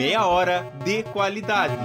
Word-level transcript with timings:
Meia 0.00 0.26
hora 0.26 0.62
de 0.82 1.02
qualidade. 1.02 1.76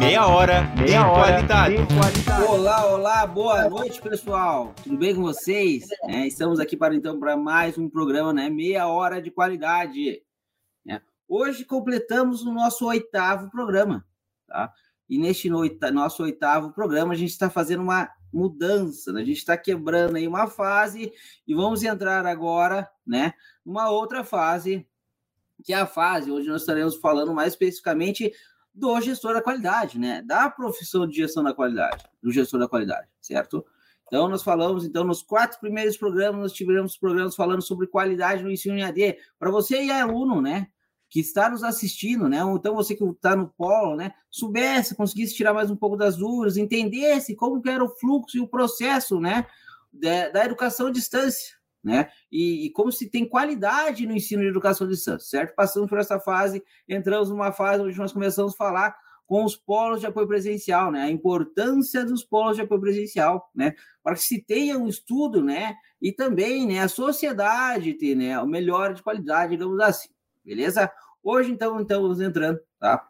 Meia 0.00 0.26
hora, 0.26 0.62
Meia 0.74 0.86
de, 0.86 0.96
hora 0.96 1.32
qualidade. 1.32 1.76
de 1.76 1.94
qualidade. 1.94 2.42
Olá, 2.42 2.86
olá, 2.86 3.24
boa 3.24 3.70
noite, 3.70 4.02
pessoal. 4.02 4.74
Tudo 4.82 4.98
bem 4.98 5.14
com 5.14 5.22
vocês? 5.22 5.86
É, 6.08 6.26
estamos 6.26 6.58
aqui 6.58 6.76
para 6.76 6.92
então 6.92 7.20
para 7.20 7.36
mais 7.36 7.78
um 7.78 7.88
programa, 7.88 8.32
né? 8.32 8.50
Meia 8.50 8.88
hora 8.88 9.22
de 9.22 9.30
qualidade. 9.30 10.24
É. 10.90 11.00
Hoje 11.28 11.64
completamos 11.64 12.42
o 12.42 12.52
nosso 12.52 12.84
oitavo 12.84 13.48
programa, 13.48 14.04
tá? 14.48 14.72
E 15.08 15.20
neste 15.20 15.48
nosso 15.48 16.24
oitavo 16.24 16.72
programa 16.72 17.12
a 17.12 17.16
gente 17.16 17.30
está 17.30 17.48
fazendo 17.48 17.84
uma 17.84 18.10
mudança, 18.32 19.12
né? 19.12 19.22
a 19.22 19.24
gente 19.24 19.38
está 19.38 19.56
quebrando 19.56 20.16
aí 20.16 20.26
uma 20.26 20.48
fase 20.48 21.12
e 21.46 21.54
vamos 21.54 21.84
entrar 21.84 22.26
agora, 22.26 22.90
né? 23.06 23.34
Numa 23.64 23.88
outra 23.88 24.24
fase 24.24 24.84
que 25.64 25.72
é 25.72 25.76
a 25.76 25.86
fase 25.86 26.30
onde 26.30 26.46
nós 26.46 26.60
estaremos 26.60 26.94
falando 26.96 27.34
mais 27.34 27.54
especificamente 27.54 28.30
do 28.72 29.00
gestor 29.00 29.32
da 29.34 29.42
qualidade, 29.42 29.98
né? 29.98 30.20
Da 30.22 30.50
profissão 30.50 31.06
de 31.06 31.16
gestão 31.16 31.42
da 31.42 31.54
qualidade, 31.54 32.04
do 32.22 32.30
gestor 32.30 32.60
da 32.60 32.68
qualidade, 32.68 33.08
certo? 33.20 33.64
Então, 34.06 34.28
nós 34.28 34.42
falamos, 34.42 34.84
então, 34.84 35.04
nos 35.04 35.22
quatro 35.22 35.58
primeiros 35.58 35.96
programas, 35.96 36.40
nós 36.40 36.52
tivemos 36.52 36.96
programas 36.96 37.34
falando 37.34 37.62
sobre 37.62 37.86
qualidade 37.86 38.42
no 38.42 38.50
ensino 38.50 38.76
em 38.76 38.82
AD. 38.82 39.16
Para 39.38 39.50
você 39.50 39.82
e 39.82 39.90
aluno, 39.90 40.42
né? 40.42 40.66
Que 41.08 41.20
está 41.20 41.48
nos 41.48 41.64
assistindo, 41.64 42.28
né? 42.28 42.40
Então, 42.54 42.74
você 42.74 42.94
que 42.94 43.04
está 43.04 43.34
no 43.34 43.48
polo, 43.48 43.96
né? 43.96 44.12
Soubesse, 44.30 44.94
conseguisse 44.94 45.34
tirar 45.34 45.54
mais 45.54 45.70
um 45.70 45.76
pouco 45.76 45.96
das 45.96 46.16
dúvidas, 46.16 46.56
entendesse 46.56 47.34
como 47.34 47.62
que 47.62 47.70
era 47.70 47.82
o 47.82 47.88
fluxo 47.88 48.36
e 48.36 48.40
o 48.40 48.48
processo, 48.48 49.18
né? 49.18 49.46
Da, 49.92 50.28
da 50.28 50.44
educação 50.44 50.88
à 50.88 50.90
distância, 50.90 51.56
né? 51.84 52.08
E, 52.32 52.66
e, 52.66 52.70
como 52.70 52.90
se 52.90 53.10
tem 53.10 53.28
qualidade 53.28 54.06
no 54.06 54.16
ensino 54.16 54.42
de 54.42 54.48
educação 54.48 54.86
de 54.86 54.94
distância, 54.94 55.28
certo? 55.28 55.54
Passamos 55.54 55.88
por 55.88 55.98
essa 55.98 56.18
fase, 56.18 56.64
entramos 56.88 57.28
numa 57.28 57.52
fase 57.52 57.82
onde 57.82 57.98
nós 57.98 58.12
começamos 58.12 58.54
a 58.54 58.56
falar 58.56 58.96
com 59.26 59.44
os 59.44 59.56
polos 59.56 60.00
de 60.00 60.06
apoio 60.06 60.26
presencial, 60.26 60.90
né? 60.90 61.02
A 61.02 61.10
importância 61.10 62.04
dos 62.04 62.24
polos 62.24 62.56
de 62.56 62.62
apoio 62.62 62.80
presencial, 62.80 63.50
né? 63.54 63.74
Para 64.02 64.14
que 64.14 64.22
se 64.22 64.42
tenha 64.42 64.78
um 64.78 64.88
estudo, 64.88 65.42
né? 65.42 65.74
E 66.00 66.10
também, 66.12 66.66
né? 66.66 66.80
A 66.80 66.88
sociedade 66.88 67.94
ter, 67.94 68.14
né? 68.14 68.38
O 68.40 68.46
melhor 68.46 68.94
de 68.94 69.02
qualidade, 69.02 69.52
digamos 69.52 69.78
assim, 69.80 70.08
beleza? 70.44 70.90
Hoje, 71.22 71.50
então, 71.50 71.80
estamos 71.80 72.20
entrando, 72.20 72.60
tá? 72.78 73.06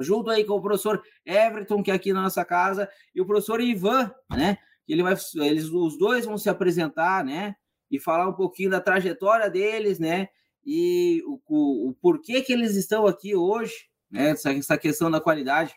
Junto 0.00 0.30
aí 0.30 0.44
com 0.44 0.54
o 0.54 0.62
professor 0.62 1.02
Everton, 1.24 1.82
que 1.82 1.90
é 1.90 1.94
aqui 1.94 2.12
na 2.12 2.22
nossa 2.22 2.44
casa, 2.44 2.88
e 3.14 3.20
o 3.20 3.26
professor 3.26 3.60
Ivan, 3.60 4.10
né? 4.30 4.58
Ele 4.88 5.02
vai, 5.02 5.14
eles, 5.36 5.68
os 5.68 5.96
dois 5.96 6.24
vão 6.24 6.36
se 6.36 6.48
apresentar, 6.48 7.24
né? 7.24 7.54
E 7.92 8.00
falar 8.00 8.26
um 8.26 8.32
pouquinho 8.32 8.70
da 8.70 8.80
trajetória 8.80 9.50
deles, 9.50 9.98
né? 9.98 10.28
E 10.64 11.22
o, 11.26 11.38
o, 11.46 11.90
o 11.90 11.94
porquê 12.00 12.40
que 12.40 12.52
eles 12.52 12.74
estão 12.74 13.06
aqui 13.06 13.36
hoje, 13.36 13.74
né? 14.10 14.30
Essa, 14.30 14.50
essa 14.52 14.78
questão 14.78 15.10
da 15.10 15.20
qualidade. 15.20 15.74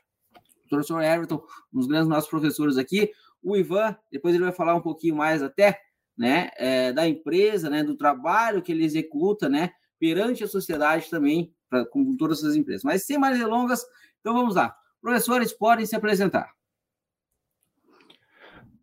O 0.66 0.70
professor 0.70 1.04
Everton, 1.04 1.44
um 1.74 1.80
dos 1.80 1.88
grandes 1.88 2.08
nossos 2.08 2.30
professores 2.30 2.78
aqui, 2.78 3.12
o 3.44 3.58
Ivan, 3.58 3.96
depois 4.10 4.34
ele 4.34 4.46
vai 4.46 4.54
falar 4.54 4.76
um 4.76 4.82
pouquinho 4.82 5.16
mais 5.16 5.44
até, 5.44 5.78
né? 6.18 6.50
É, 6.56 6.94
da 6.94 7.06
empresa, 7.06 7.70
né? 7.70 7.84
Do 7.84 7.98
trabalho 7.98 8.62
que 8.62 8.72
ele 8.72 8.86
executa, 8.86 9.50
né? 9.50 9.72
Perante 10.00 10.42
a 10.42 10.48
sociedade 10.48 11.10
também, 11.10 11.54
pra, 11.70 11.86
com 11.86 12.16
todas 12.16 12.40
essas 12.40 12.56
empresas. 12.56 12.84
Mas 12.84 13.06
sem 13.06 13.18
mais 13.18 13.38
delongas, 13.38 13.86
então 14.22 14.34
vamos 14.34 14.56
lá. 14.56 14.74
Professores, 15.02 15.52
podem 15.52 15.86
se 15.86 15.98
apresentar. 15.98 16.50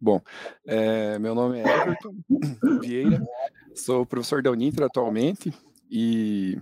Bom, 0.04 0.20
é, 0.66 1.16
meu 1.20 1.32
nome 1.32 1.60
é 1.60 1.62
Everton 1.62 2.12
Vieira, 2.82 3.24
sou 3.72 4.04
professor 4.04 4.42
da 4.42 4.50
Uninter 4.50 4.84
atualmente 4.84 5.54
e 5.88 6.60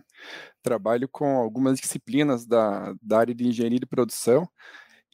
trabalho 0.63 1.09
com 1.09 1.39
algumas 1.39 1.81
disciplinas 1.81 2.45
da, 2.45 2.95
da 3.01 3.21
área 3.21 3.35
de 3.35 3.49
engenharia 3.49 3.81
de 3.81 3.87
produção 3.87 4.47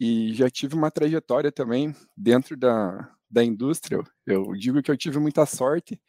e 0.00 0.34
já 0.34 0.50
tive 0.50 0.74
uma 0.74 0.90
trajetória 0.90 1.52
também 1.52 1.94
dentro 2.16 2.56
da, 2.56 3.08
da 3.30 3.44
indústria. 3.44 4.02
Eu 4.26 4.52
digo 4.52 4.82
que 4.82 4.90
eu 4.90 4.96
tive 4.96 5.18
muita 5.18 5.46
sorte, 5.46 6.00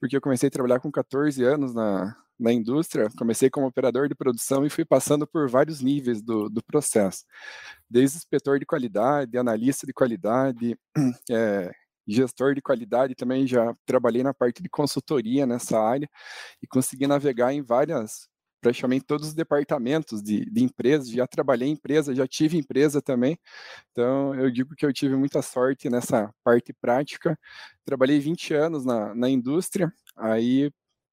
porque 0.00 0.16
eu 0.16 0.20
comecei 0.20 0.48
a 0.48 0.50
trabalhar 0.50 0.80
com 0.80 0.90
14 0.90 1.44
anos 1.44 1.74
na, 1.74 2.16
na 2.40 2.52
indústria, 2.52 3.10
comecei 3.18 3.50
como 3.50 3.66
operador 3.66 4.08
de 4.08 4.14
produção 4.14 4.64
e 4.64 4.70
fui 4.70 4.84
passando 4.84 5.26
por 5.26 5.48
vários 5.48 5.82
níveis 5.82 6.22
do, 6.22 6.48
do 6.48 6.64
processo, 6.64 7.24
desde 7.88 8.16
inspetor 8.16 8.58
de 8.58 8.64
qualidade, 8.64 9.36
analista 9.36 9.86
de 9.86 9.92
qualidade, 9.92 10.74
é, 11.30 11.70
gestor 12.08 12.54
de 12.54 12.62
qualidade, 12.62 13.14
também 13.14 13.46
já 13.46 13.74
trabalhei 13.84 14.22
na 14.22 14.32
parte 14.32 14.62
de 14.62 14.68
consultoria 14.70 15.46
nessa 15.46 15.78
área 15.78 16.08
e 16.62 16.66
consegui 16.66 17.06
navegar 17.06 17.52
em 17.52 17.62
várias, 17.62 18.29
praticamente 18.60 19.04
todos 19.04 19.28
os 19.28 19.34
departamentos 19.34 20.22
de, 20.22 20.44
de 20.44 20.62
empresas, 20.62 21.08
já 21.08 21.26
trabalhei 21.26 21.68
em 21.68 21.72
empresa, 21.72 22.14
já 22.14 22.26
tive 22.26 22.58
empresa 22.58 23.00
também, 23.00 23.38
então 23.90 24.34
eu 24.34 24.50
digo 24.50 24.74
que 24.76 24.84
eu 24.84 24.92
tive 24.92 25.16
muita 25.16 25.42
sorte 25.42 25.88
nessa 25.88 26.32
parte 26.44 26.72
prática, 26.72 27.38
trabalhei 27.84 28.20
20 28.20 28.54
anos 28.54 28.84
na, 28.84 29.14
na 29.14 29.28
indústria, 29.28 29.92
aí 30.16 30.70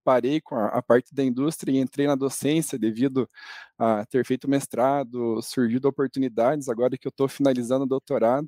parei 0.08 0.40
com 0.40 0.56
a, 0.56 0.68
a, 0.68 0.82
parte 0.82 1.14
da 1.14 1.22
indústria 1.22 1.70
e 1.74 1.80
entrei 1.80 2.08
na 2.08 2.16
docência 2.16 2.80
devido 2.80 3.30
a 3.78 4.06
ter 4.06 4.26
feito 4.26 4.50
mestrado, 4.50 5.42
surgido 5.42 5.90
oportunidades, 5.90 6.70
agora 6.70 6.98
que 6.98 7.06
eu 7.06 7.10
estou 7.10 7.28
finalizando 7.28 7.84
o 7.84 7.88
doutorado, 7.88 8.48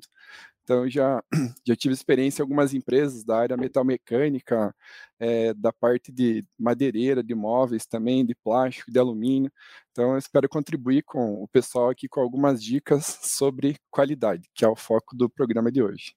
então 0.62 0.88
já, 0.88 1.22
já 1.66 1.76
tive 1.76 1.94
experiência 1.94 2.42
em 2.42 2.44
algumas 2.44 2.74
empresas 2.74 3.24
da 3.24 3.38
área 3.38 3.56
metalmecânica, 3.56 4.74
é, 5.18 5.52
da 5.54 5.72
parte 5.72 6.12
de 6.12 6.44
madeireira, 6.58 7.22
de 7.22 7.34
móveis 7.34 7.86
também, 7.86 8.24
de 8.24 8.34
plástico, 8.34 8.90
de 8.90 8.98
alumínio. 8.98 9.52
Então 9.92 10.16
espero 10.16 10.48
contribuir 10.48 11.02
com 11.02 11.42
o 11.42 11.48
pessoal 11.48 11.90
aqui 11.90 12.08
com 12.08 12.20
algumas 12.20 12.62
dicas 12.62 13.04
sobre 13.22 13.76
qualidade, 13.90 14.48
que 14.54 14.64
é 14.64 14.68
o 14.68 14.76
foco 14.76 15.16
do 15.16 15.28
programa 15.28 15.70
de 15.70 15.82
hoje. 15.82 16.14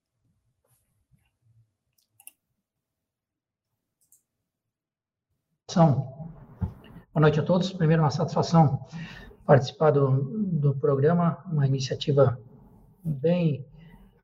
Boa 7.14 7.22
noite 7.22 7.40
a 7.40 7.44
todos. 7.44 7.74
Primeiro, 7.74 8.04
uma 8.04 8.12
satisfação 8.12 8.86
participar 9.46 9.92
do, 9.92 10.10
do 10.60 10.76
programa, 10.76 11.44
uma 11.52 11.66
iniciativa 11.66 12.40
bem 13.04 13.66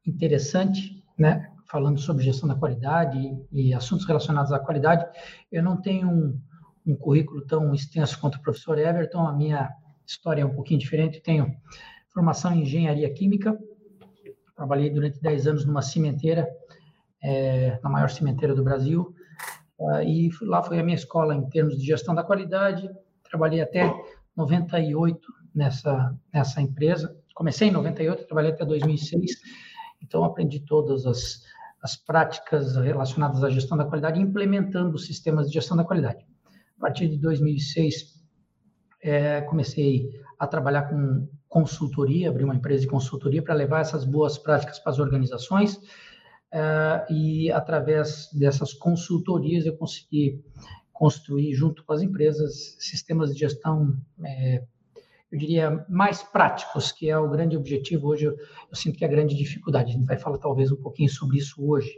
interessante, 0.06 1.04
né? 1.18 1.52
Falando 1.70 2.00
sobre 2.00 2.24
gestão 2.24 2.50
da 2.50 2.56
qualidade 2.56 3.18
e, 3.52 3.74
assuntos 3.74 4.06
relacionados 4.06 4.52
à 4.52 4.60
qualidade. 4.60 5.06
Eu 5.52 5.62
não 5.62 5.80
tenho 5.80 6.10
um, 6.10 6.42
um, 6.86 6.96
currículo 6.96 7.46
tão 7.46 7.74
extenso 7.74 8.20
quanto 8.20 8.36
o 8.36 8.42
professor 8.42 8.78
Everton, 8.78 9.28
a 9.28 9.34
minha 9.34 9.70
história 10.06 10.42
é 10.42 10.46
um 10.46 10.54
pouquinho 10.54 10.80
diferente. 10.80 11.22
tenho 11.22 11.56
formação 12.12 12.54
em 12.54 12.64
engenharia 12.64 13.14
química, 13.14 13.58
trabalhei 14.56 14.90
durante 14.90 15.22
10 15.22 15.48
anos 15.48 15.66
numa 15.66 15.84
cimenteira, 15.84 16.50
é, 17.24 17.80
na 17.84 17.90
maior 17.90 18.10
cimenteira 18.10 18.56
do 18.56 18.64
Brasil, 18.64 19.14
Uh, 19.80 20.04
e 20.04 20.30
lá 20.42 20.62
foi 20.62 20.78
a 20.78 20.84
minha 20.84 20.96
escola 20.96 21.34
em 21.34 21.50
termos 21.50 21.80
de 21.80 21.86
gestão 21.86 22.14
da 22.14 22.22
qualidade. 22.22 22.90
Trabalhei 23.24 23.62
até 23.62 23.90
98 24.36 25.20
nessa, 25.56 26.14
nessa 26.34 26.62
empresa. 26.62 27.16
Comecei 27.34 27.70
em 27.70 27.72
98, 27.72 28.26
trabalhei 28.26 28.52
até 28.52 28.66
2006. 28.66 29.32
Então, 30.10 30.24
aprendi 30.24 30.60
todas 30.60 31.06
as, 31.06 31.44
as 31.84 31.96
práticas 31.96 32.76
relacionadas 32.76 33.44
à 33.44 33.50
gestão 33.50 33.78
da 33.78 33.86
qualidade, 33.86 34.20
implementando 34.20 34.98
sistemas 34.98 35.48
de 35.48 35.54
gestão 35.54 35.78
da 35.78 35.84
qualidade. 35.84 36.26
A 36.78 36.82
partir 36.82 37.08
de 37.08 37.18
2006, 37.20 38.20
é, 39.04 39.42
comecei 39.42 40.10
a 40.40 40.48
trabalhar 40.48 40.90
com 40.90 41.28
consultoria, 41.48 42.30
abri 42.30 42.44
uma 42.44 42.56
empresa 42.56 42.82
de 42.82 42.88
consultoria 42.88 43.44
para 43.44 43.54
levar 43.54 43.82
essas 43.82 44.04
boas 44.04 44.38
práticas 44.38 44.80
para 44.80 44.92
as 44.92 45.00
organizações 45.00 45.76
uh, 45.76 47.12
e 47.12 47.52
através 47.52 48.30
dessas 48.34 48.74
consultorias 48.74 49.66
eu 49.66 49.76
consegui 49.76 50.44
construir 50.92 51.54
junto 51.54 51.84
com 51.84 51.94
as 51.94 52.02
empresas 52.02 52.76
sistemas 52.80 53.34
de 53.34 53.40
gestão, 53.40 53.96
é, 54.24 54.64
eu 55.32 55.38
diria, 55.38 55.86
mais 55.88 56.24
práticos, 56.24 56.92
que 56.92 57.10
é 57.10 57.18
o 57.18 57.30
grande 57.30 57.56
objetivo. 57.56 58.08
Hoje, 58.08 58.26
eu, 58.26 58.34
eu, 58.34 58.76
sinto 58.76 58.98
que 58.98 59.04
é 59.04 59.08
a 59.08 59.12
grande 59.12 59.36
dificuldade, 59.36 59.92
a 59.92 59.94
gente 59.94 60.08
vai 60.08 60.18
falar 60.18 60.40
talvez 60.40 60.72
um 60.72 60.82
pouquinho 60.82 61.10
sobre 61.10 61.38
isso 61.38 61.64
hoje. 61.64 61.94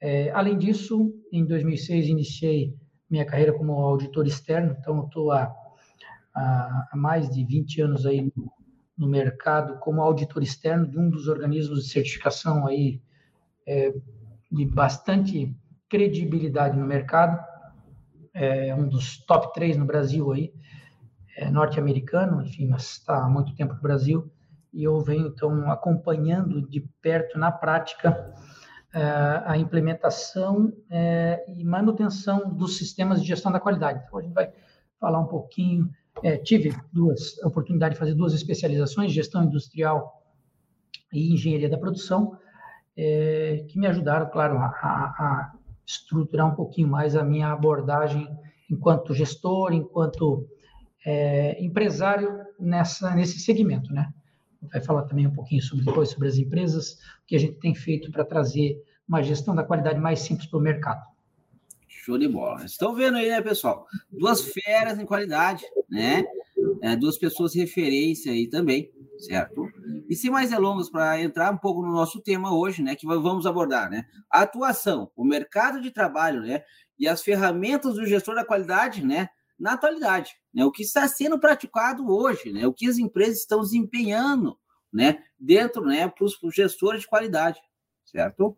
É, 0.00 0.30
além 0.30 0.56
disso, 0.56 1.12
em 1.30 1.44
2006 1.44 2.06
iniciei 2.06 2.74
minha 3.10 3.24
carreira 3.24 3.52
como 3.52 3.72
auditor 3.72 4.26
externo, 4.26 4.76
então 4.78 4.96
eu 4.98 5.04
estou 5.04 5.32
há, 5.32 5.52
há, 6.34 6.90
mais 6.94 7.28
de 7.28 7.44
20 7.44 7.82
anos 7.82 8.06
aí 8.06 8.22
no, 8.22 8.52
no 8.96 9.08
mercado 9.08 9.78
como 9.80 10.00
auditor 10.00 10.42
externo 10.42 10.86
de 10.86 10.98
um 10.98 11.10
dos 11.10 11.26
organismos 11.26 11.84
de 11.84 11.90
certificação 11.90 12.66
aí 12.66 13.00
é, 13.66 13.92
de 14.50 14.64
bastante 14.66 15.54
credibilidade 15.88 16.78
no 16.78 16.86
mercado, 16.86 17.42
é 18.34 18.74
um 18.74 18.88
dos 18.88 19.18
top 19.24 19.52
três 19.52 19.76
no 19.76 19.84
Brasil 19.84 20.30
aí, 20.32 20.52
é 21.38 21.48
norte-americano, 21.48 22.42
enfim, 22.42 22.66
mas 22.66 22.82
está 22.82 23.24
há 23.24 23.28
muito 23.28 23.54
tempo 23.54 23.72
no 23.72 23.80
Brasil, 23.80 24.28
e 24.72 24.82
eu 24.82 24.98
venho 25.00 25.28
então 25.28 25.70
acompanhando 25.70 26.68
de 26.68 26.80
perto, 27.00 27.38
na 27.38 27.52
prática, 27.52 28.34
é, 28.92 29.42
a 29.46 29.56
implementação 29.56 30.72
é, 30.90 31.44
e 31.48 31.64
manutenção 31.64 32.52
dos 32.52 32.76
sistemas 32.76 33.22
de 33.22 33.28
gestão 33.28 33.52
da 33.52 33.60
qualidade. 33.60 34.02
Então, 34.04 34.18
a 34.18 34.22
gente 34.22 34.34
vai 34.34 34.52
falar 34.98 35.20
um 35.20 35.26
pouquinho 35.26 35.88
é, 36.24 36.36
tive 36.36 36.74
duas 36.92 37.38
oportunidade 37.44 37.94
de 37.94 38.00
fazer 38.00 38.14
duas 38.14 38.34
especializações, 38.34 39.12
gestão 39.12 39.44
industrial 39.44 40.20
e 41.12 41.32
engenharia 41.32 41.70
da 41.70 41.78
produção, 41.78 42.36
que 42.96 43.78
me 43.78 43.86
ajudaram, 43.86 44.28
claro, 44.28 44.58
a, 44.58 44.66
a, 44.66 45.52
estruturar 45.86 46.48
um 46.48 46.56
pouquinho 46.56 46.88
mais 46.88 47.14
a 47.14 47.22
minha 47.22 47.52
abordagem 47.52 48.28
enquanto 48.68 49.14
gestor, 49.14 49.72
enquanto 49.72 50.48
é, 51.04 51.62
empresário 51.62 52.44
nessa 52.58 53.14
nesse 53.14 53.38
segmento, 53.38 53.92
né? 53.92 54.12
Vai 54.72 54.80
falar 54.80 55.02
também 55.02 55.26
um 55.26 55.32
pouquinho 55.32 55.62
sobre 55.62 55.84
depois 55.84 56.10
sobre 56.10 56.28
as 56.28 56.36
empresas, 56.36 56.94
o 57.22 57.26
que 57.26 57.36
a 57.36 57.38
gente 57.38 57.54
tem 57.60 57.74
feito 57.74 58.10
para 58.10 58.24
trazer 58.24 58.82
uma 59.08 59.22
gestão 59.22 59.54
da 59.54 59.64
qualidade 59.64 59.98
mais 59.98 60.20
simples 60.20 60.48
para 60.48 60.58
o 60.58 60.62
mercado. 60.62 61.02
Show 61.86 62.18
de 62.18 62.28
bola. 62.28 62.64
Estão 62.64 62.94
vendo 62.94 63.16
aí, 63.16 63.28
né, 63.28 63.40
pessoal? 63.40 63.86
Duas 64.10 64.42
feras 64.42 64.98
em 64.98 65.06
qualidade, 65.06 65.64
né? 65.88 66.24
É, 66.82 66.96
duas 66.96 67.16
pessoas 67.16 67.54
referência 67.54 68.32
aí 68.32 68.46
também, 68.46 68.90
certo? 69.18 69.68
E 70.08 70.16
sem 70.16 70.30
mais 70.30 70.50
delongas, 70.50 70.90
para 70.90 71.20
entrar 71.20 71.52
um 71.52 71.58
pouco 71.58 71.82
no 71.82 71.92
nosso 71.92 72.20
tema 72.20 72.54
hoje, 72.54 72.82
né, 72.82 72.94
que 72.94 73.06
vamos 73.06 73.46
abordar, 73.46 73.90
né? 73.90 74.06
A 74.30 74.42
atuação, 74.42 75.10
o 75.14 75.24
mercado 75.24 75.80
de 75.80 75.90
trabalho, 75.90 76.42
né? 76.42 76.62
E 76.98 77.06
as 77.06 77.22
ferramentas 77.22 77.94
do 77.94 78.06
gestor 78.06 78.34
da 78.34 78.44
qualidade, 78.44 79.04
né? 79.04 79.28
Na 79.58 79.72
atualidade, 79.72 80.36
né? 80.54 80.64
O 80.64 80.70
que 80.70 80.82
está 80.82 81.06
sendo 81.08 81.38
praticado 81.38 82.08
hoje, 82.08 82.52
né? 82.52 82.66
O 82.66 82.72
que 82.72 82.88
as 82.88 82.98
empresas 82.98 83.38
estão 83.38 83.60
desempenhando, 83.60 84.58
né? 84.92 85.24
Dentro, 85.38 85.84
né? 85.84 86.08
Para 86.08 86.24
os 86.24 86.38
gestores 86.54 87.02
de 87.02 87.08
qualidade, 87.08 87.60
certo? 88.04 88.56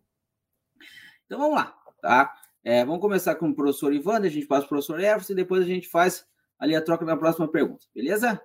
Então 1.26 1.38
vamos 1.38 1.56
lá, 1.56 1.76
tá? 2.02 2.34
É, 2.62 2.84
vamos 2.84 3.00
começar 3.00 3.34
com 3.36 3.48
o 3.48 3.54
professor 3.54 3.92
Ivan, 3.94 4.18
a 4.18 4.28
gente 4.28 4.46
passa 4.46 4.62
para 4.62 4.66
o 4.66 4.68
professor 4.68 5.00
Everson 5.00 5.32
e 5.32 5.36
depois 5.36 5.62
a 5.62 5.66
gente 5.66 5.88
faz 5.88 6.26
ali 6.58 6.76
a 6.76 6.82
troca 6.82 7.04
na 7.06 7.16
próxima 7.16 7.48
pergunta, 7.48 7.86
beleza? 7.94 8.40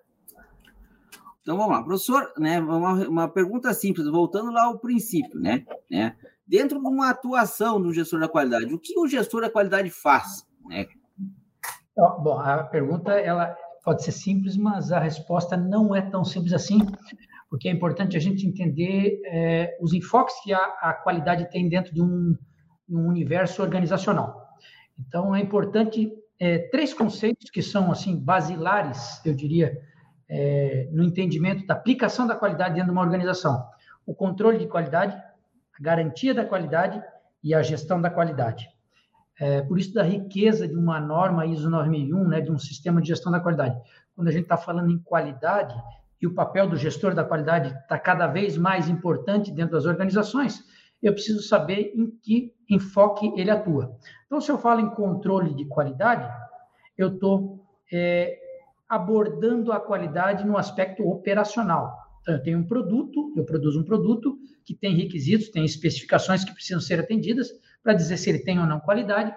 Então 1.41 1.57
vamos 1.57 1.73
lá, 1.73 1.83
professor, 1.83 2.33
né? 2.37 2.59
Uma, 2.59 3.07
uma 3.07 3.27
pergunta 3.27 3.73
simples, 3.73 4.07
voltando 4.07 4.51
lá 4.51 4.63
ao 4.63 4.79
princípio, 4.79 5.39
né? 5.39 5.65
né? 5.91 6.17
Dentro 6.47 6.79
de 6.79 6.87
uma 6.87 7.09
atuação 7.09 7.79
do 7.79 7.93
gestor 7.93 8.19
da 8.19 8.27
qualidade, 8.27 8.73
o 8.73 8.79
que 8.79 8.97
o 8.97 9.07
gestor 9.07 9.41
da 9.41 9.49
qualidade 9.49 9.89
faz? 9.91 10.47
Né? 10.65 10.87
Bom, 11.95 12.39
a 12.39 12.63
pergunta 12.63 13.11
ela 13.11 13.55
pode 13.83 14.03
ser 14.03 14.11
simples, 14.11 14.57
mas 14.57 14.91
a 14.91 14.99
resposta 14.99 15.55
não 15.55 15.95
é 15.95 16.01
tão 16.01 16.23
simples 16.23 16.53
assim, 16.53 16.79
porque 17.49 17.69
é 17.69 17.71
importante 17.71 18.17
a 18.17 18.19
gente 18.19 18.45
entender 18.45 19.21
é, 19.25 19.77
os 19.79 19.93
enfoques 19.93 20.35
que 20.43 20.53
a, 20.53 20.63
a 20.81 20.93
qualidade 20.93 21.49
tem 21.49 21.69
dentro 21.69 21.93
de 21.93 22.01
um 22.01 22.35
um 22.89 23.07
universo 23.07 23.61
organizacional. 23.61 24.47
Então, 24.97 25.35
é 25.35 25.41
importante 25.41 26.11
é, 26.39 26.59
três 26.69 26.93
conceitos 26.93 27.49
que 27.49 27.61
são 27.61 27.91
assim 27.91 28.17
basilares, 28.17 29.21
eu 29.25 29.33
diria, 29.33 29.77
é, 30.29 30.87
no 30.91 31.03
entendimento 31.03 31.65
da 31.65 31.73
aplicação 31.73 32.25
da 32.25 32.35
qualidade 32.35 32.75
dentro 32.75 32.87
de 32.87 32.91
uma 32.91 33.01
organização: 33.01 33.67
o 34.05 34.13
controle 34.13 34.57
de 34.57 34.67
qualidade, 34.67 35.15
a 35.15 35.83
garantia 35.83 36.33
da 36.33 36.45
qualidade 36.45 37.01
e 37.43 37.53
a 37.53 37.61
gestão 37.61 38.01
da 38.01 38.09
qualidade. 38.09 38.67
É, 39.39 39.61
por 39.61 39.77
isso 39.77 39.93
da 39.93 40.03
riqueza 40.03 40.67
de 40.67 40.75
uma 40.75 40.99
norma 40.99 41.45
ISO 41.45 41.69
9001, 41.69 42.27
né, 42.27 42.41
de 42.41 42.51
um 42.51 42.57
sistema 42.57 43.01
de 43.01 43.09
gestão 43.09 43.31
da 43.31 43.39
qualidade. 43.39 43.77
Quando 44.15 44.29
a 44.29 44.31
gente 44.31 44.43
está 44.43 44.57
falando 44.57 44.89
em 44.89 44.99
qualidade 44.99 45.75
e 46.21 46.27
o 46.27 46.33
papel 46.33 46.69
do 46.69 46.77
gestor 46.77 47.13
da 47.13 47.23
qualidade 47.23 47.77
está 47.77 47.99
cada 47.99 48.27
vez 48.27 48.57
mais 48.57 48.87
importante 48.87 49.51
dentro 49.51 49.73
das 49.73 49.85
organizações, 49.85 50.63
eu 51.03 51.13
preciso 51.13 51.41
saber 51.43 51.93
em 51.95 52.09
que 52.09 52.53
enfoque 52.69 53.31
ele 53.35 53.51
atua. 53.51 53.97
Então, 54.25 54.39
se 54.39 54.49
eu 54.49 54.57
falo 54.57 54.79
em 54.79 54.89
controle 54.89 55.53
de 55.53 55.65
qualidade, 55.65 56.27
eu 56.97 57.09
estou 57.09 57.63
é, 57.91 58.39
abordando 58.87 59.71
a 59.71 59.79
qualidade 59.79 60.45
no 60.45 60.57
aspecto 60.57 61.07
operacional. 61.07 62.04
Então, 62.25 62.33
eu 62.33 62.41
tenho 62.41 62.57
um 62.57 62.63
produto, 62.63 63.31
eu 63.37 63.45
produzo 63.45 63.79
um 63.79 63.83
produto 63.83 64.35
que 64.63 64.73
tem 64.73 64.95
requisitos, 64.95 65.49
tem 65.49 65.63
especificações 65.63 66.43
que 66.43 66.51
precisam 66.51 66.81
ser 66.81 66.99
atendidas 66.99 67.51
para 67.83 67.93
dizer 67.93 68.17
se 68.17 68.27
ele 68.31 68.39
tem 68.39 68.59
ou 68.59 68.65
não 68.65 68.79
qualidade. 68.79 69.31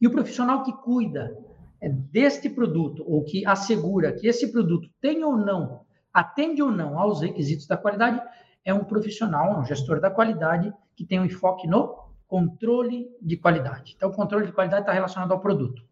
E 0.00 0.08
o 0.08 0.10
profissional 0.10 0.64
que 0.64 0.72
cuida 0.72 1.38
é, 1.80 1.88
deste 1.88 2.50
produto, 2.50 3.04
ou 3.06 3.22
que 3.22 3.46
assegura 3.46 4.12
que 4.12 4.26
esse 4.26 4.50
produto 4.50 4.90
tem 5.00 5.22
ou 5.22 5.36
não, 5.36 5.82
atende 6.12 6.60
ou 6.60 6.72
não 6.72 6.98
aos 6.98 7.20
requisitos 7.20 7.68
da 7.68 7.76
qualidade, 7.76 8.20
é 8.64 8.74
um 8.74 8.82
profissional, 8.82 9.60
um 9.60 9.64
gestor 9.64 10.00
da 10.00 10.10
qualidade 10.10 10.74
que 10.96 11.04
tem 11.04 11.20
um 11.20 11.24
enfoque 11.24 11.68
no 11.68 12.04
controle 12.26 13.08
de 13.22 13.36
qualidade. 13.36 13.94
Então, 13.96 14.10
o 14.10 14.12
controle 14.12 14.46
de 14.46 14.52
qualidade 14.52 14.82
está 14.82 14.92
relacionado 14.92 15.30
ao 15.30 15.40
produto. 15.40 15.84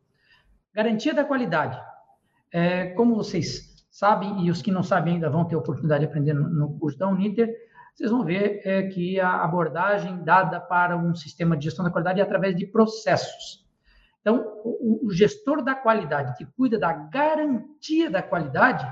Garantia 0.74 1.14
da 1.14 1.22
qualidade. 1.22 1.80
É, 2.50 2.86
como 2.94 3.14
vocês 3.14 3.73
sabem, 3.94 4.44
e 4.44 4.50
os 4.50 4.60
que 4.60 4.72
não 4.72 4.82
sabem 4.82 5.14
ainda 5.14 5.30
vão 5.30 5.44
ter 5.44 5.54
oportunidade 5.54 6.00
de 6.00 6.10
aprender 6.10 6.32
no, 6.32 6.48
no 6.48 6.78
curso 6.80 6.98
da 6.98 7.06
Uniter, 7.06 7.48
vocês 7.94 8.10
vão 8.10 8.24
ver 8.24 8.60
é, 8.64 8.88
que 8.88 9.20
a 9.20 9.44
abordagem 9.44 10.24
dada 10.24 10.58
para 10.58 10.96
um 10.96 11.14
sistema 11.14 11.56
de 11.56 11.64
gestão 11.66 11.84
da 11.84 11.92
qualidade 11.92 12.18
é 12.18 12.22
através 12.24 12.56
de 12.56 12.66
processos. 12.66 13.64
Então, 14.20 14.44
o, 14.64 15.06
o 15.06 15.12
gestor 15.12 15.62
da 15.62 15.76
qualidade, 15.76 16.36
que 16.36 16.44
cuida 16.44 16.76
da 16.76 16.92
garantia 16.92 18.10
da 18.10 18.20
qualidade, 18.20 18.84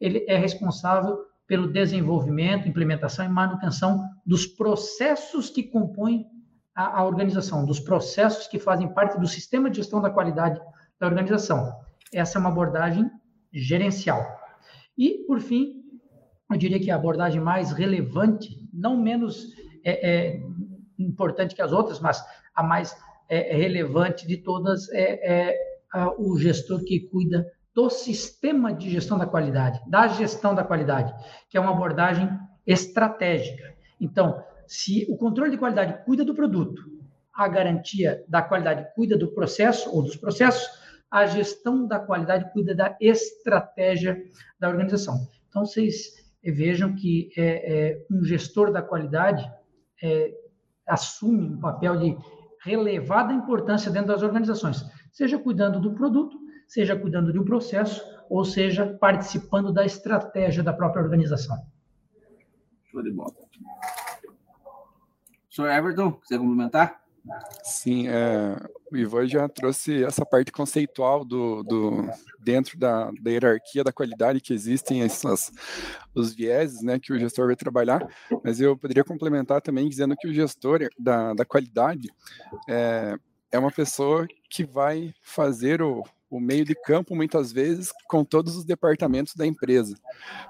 ele 0.00 0.24
é 0.28 0.36
responsável 0.36 1.18
pelo 1.48 1.72
desenvolvimento, 1.72 2.68
implementação 2.68 3.24
e 3.24 3.28
manutenção 3.28 4.08
dos 4.24 4.46
processos 4.46 5.50
que 5.50 5.64
compõem 5.64 6.28
a, 6.72 7.00
a, 7.00 7.04
organização, 7.04 7.66
dos 7.66 7.80
processos 7.80 8.46
que 8.46 8.60
fazem 8.60 8.86
parte 8.86 9.18
do 9.18 9.26
sistema 9.26 9.68
de 9.68 9.78
gestão 9.78 10.00
da 10.00 10.10
qualidade 10.10 10.60
da 11.00 11.08
organização. 11.08 11.72
Essa 12.12 12.38
é 12.38 12.40
uma 12.40 12.50
abordagem 12.50 13.10
gerencial. 13.52 14.43
E, 14.96 15.24
por 15.26 15.40
fim, 15.40 15.82
eu 16.50 16.56
diria 16.56 16.80
que 16.80 16.90
a 16.90 16.96
abordagem 16.96 17.40
mais 17.40 17.72
relevante, 17.72 18.48
não 18.72 18.96
menos 18.96 19.52
é, 19.84 20.10
é, 20.10 20.42
importante 20.98 21.54
que 21.54 21.62
as 21.62 21.72
outras, 21.72 22.00
mas 22.00 22.24
a 22.54 22.62
mais 22.62 22.96
é, 23.28 23.56
relevante 23.56 24.26
de 24.26 24.36
todas 24.36 24.88
é, 24.92 25.50
é 25.50 25.74
o 26.18 26.36
gestor 26.36 26.82
que 26.84 27.00
cuida 27.08 27.46
do 27.74 27.90
sistema 27.90 28.72
de 28.72 28.90
gestão 28.90 29.18
da 29.18 29.26
qualidade, 29.26 29.80
da 29.86 30.06
gestão 30.08 30.54
da 30.54 30.64
qualidade, 30.64 31.12
que 31.48 31.56
é 31.56 31.60
uma 31.60 31.72
abordagem 31.72 32.28
estratégica. 32.66 33.74
Então, 34.00 34.42
se 34.66 35.06
o 35.08 35.16
controle 35.16 35.50
de 35.50 35.58
qualidade 35.58 36.04
cuida 36.04 36.24
do 36.24 36.34
produto, 36.34 36.82
a 37.34 37.48
garantia 37.48 38.24
da 38.28 38.42
qualidade 38.42 38.86
cuida 38.94 39.18
do 39.18 39.28
processo 39.28 39.94
ou 39.94 40.02
dos 40.02 40.16
processos, 40.16 40.68
a 41.14 41.26
gestão 41.26 41.86
da 41.86 42.00
qualidade 42.00 42.52
cuida 42.52 42.74
da 42.74 42.96
estratégia 43.00 44.20
da 44.58 44.68
organização. 44.68 45.28
Então, 45.48 45.64
vocês 45.64 46.12
vejam 46.42 46.96
que 46.96 47.30
é, 47.36 47.92
é, 47.92 48.06
um 48.10 48.24
gestor 48.24 48.72
da 48.72 48.82
qualidade 48.82 49.48
é, 50.02 50.34
assume 50.84 51.50
um 51.50 51.60
papel 51.60 51.96
de 51.98 52.16
relevada 52.64 53.32
importância 53.32 53.92
dentro 53.92 54.08
das 54.08 54.24
organizações, 54.24 54.84
seja 55.12 55.38
cuidando 55.38 55.78
do 55.78 55.94
produto, 55.94 56.36
seja 56.66 56.98
cuidando 56.98 57.32
de 57.32 57.38
um 57.38 57.44
processo, 57.44 58.02
ou 58.28 58.44
seja, 58.44 58.84
participando 59.00 59.72
da 59.72 59.84
estratégia 59.84 60.64
da 60.64 60.72
própria 60.72 61.00
organização. 61.00 61.56
Show 62.90 63.04
de 63.04 63.12
bola. 63.12 63.32
Senhor 65.48 65.70
Everton, 65.70 66.10
quiser 66.14 66.38
complementar? 66.38 67.03
Sim, 67.62 68.08
é, 68.08 68.56
o 68.92 68.96
Ivan 68.96 69.26
já 69.26 69.48
trouxe 69.48 70.04
essa 70.04 70.26
parte 70.26 70.52
conceitual 70.52 71.24
do, 71.24 71.62
do 71.62 72.08
dentro 72.38 72.78
da, 72.78 73.10
da, 73.20 73.30
hierarquia 73.30 73.82
da 73.82 73.92
qualidade 73.92 74.40
que 74.40 74.52
existem 74.52 75.02
essas, 75.02 75.50
os 76.14 76.34
vieses 76.34 76.82
né, 76.82 76.98
que 76.98 77.12
o 77.12 77.18
gestor 77.18 77.46
vai 77.46 77.56
trabalhar, 77.56 78.06
mas 78.42 78.60
eu 78.60 78.76
poderia 78.76 79.02
complementar 79.02 79.62
também 79.62 79.88
dizendo 79.88 80.14
que 80.16 80.28
o 80.28 80.34
gestor 80.34 80.88
da, 80.98 81.32
da 81.32 81.44
qualidade 81.44 82.10
é, 82.68 83.16
é 83.50 83.58
uma 83.58 83.70
pessoa 83.70 84.26
que 84.50 84.62
vai 84.62 85.14
fazer 85.22 85.80
o, 85.80 86.04
o 86.36 86.40
meio 86.40 86.64
de 86.64 86.74
campo, 86.74 87.14
muitas 87.14 87.52
vezes, 87.52 87.92
com 88.08 88.24
todos 88.24 88.56
os 88.56 88.64
departamentos 88.64 89.34
da 89.34 89.46
empresa, 89.46 89.96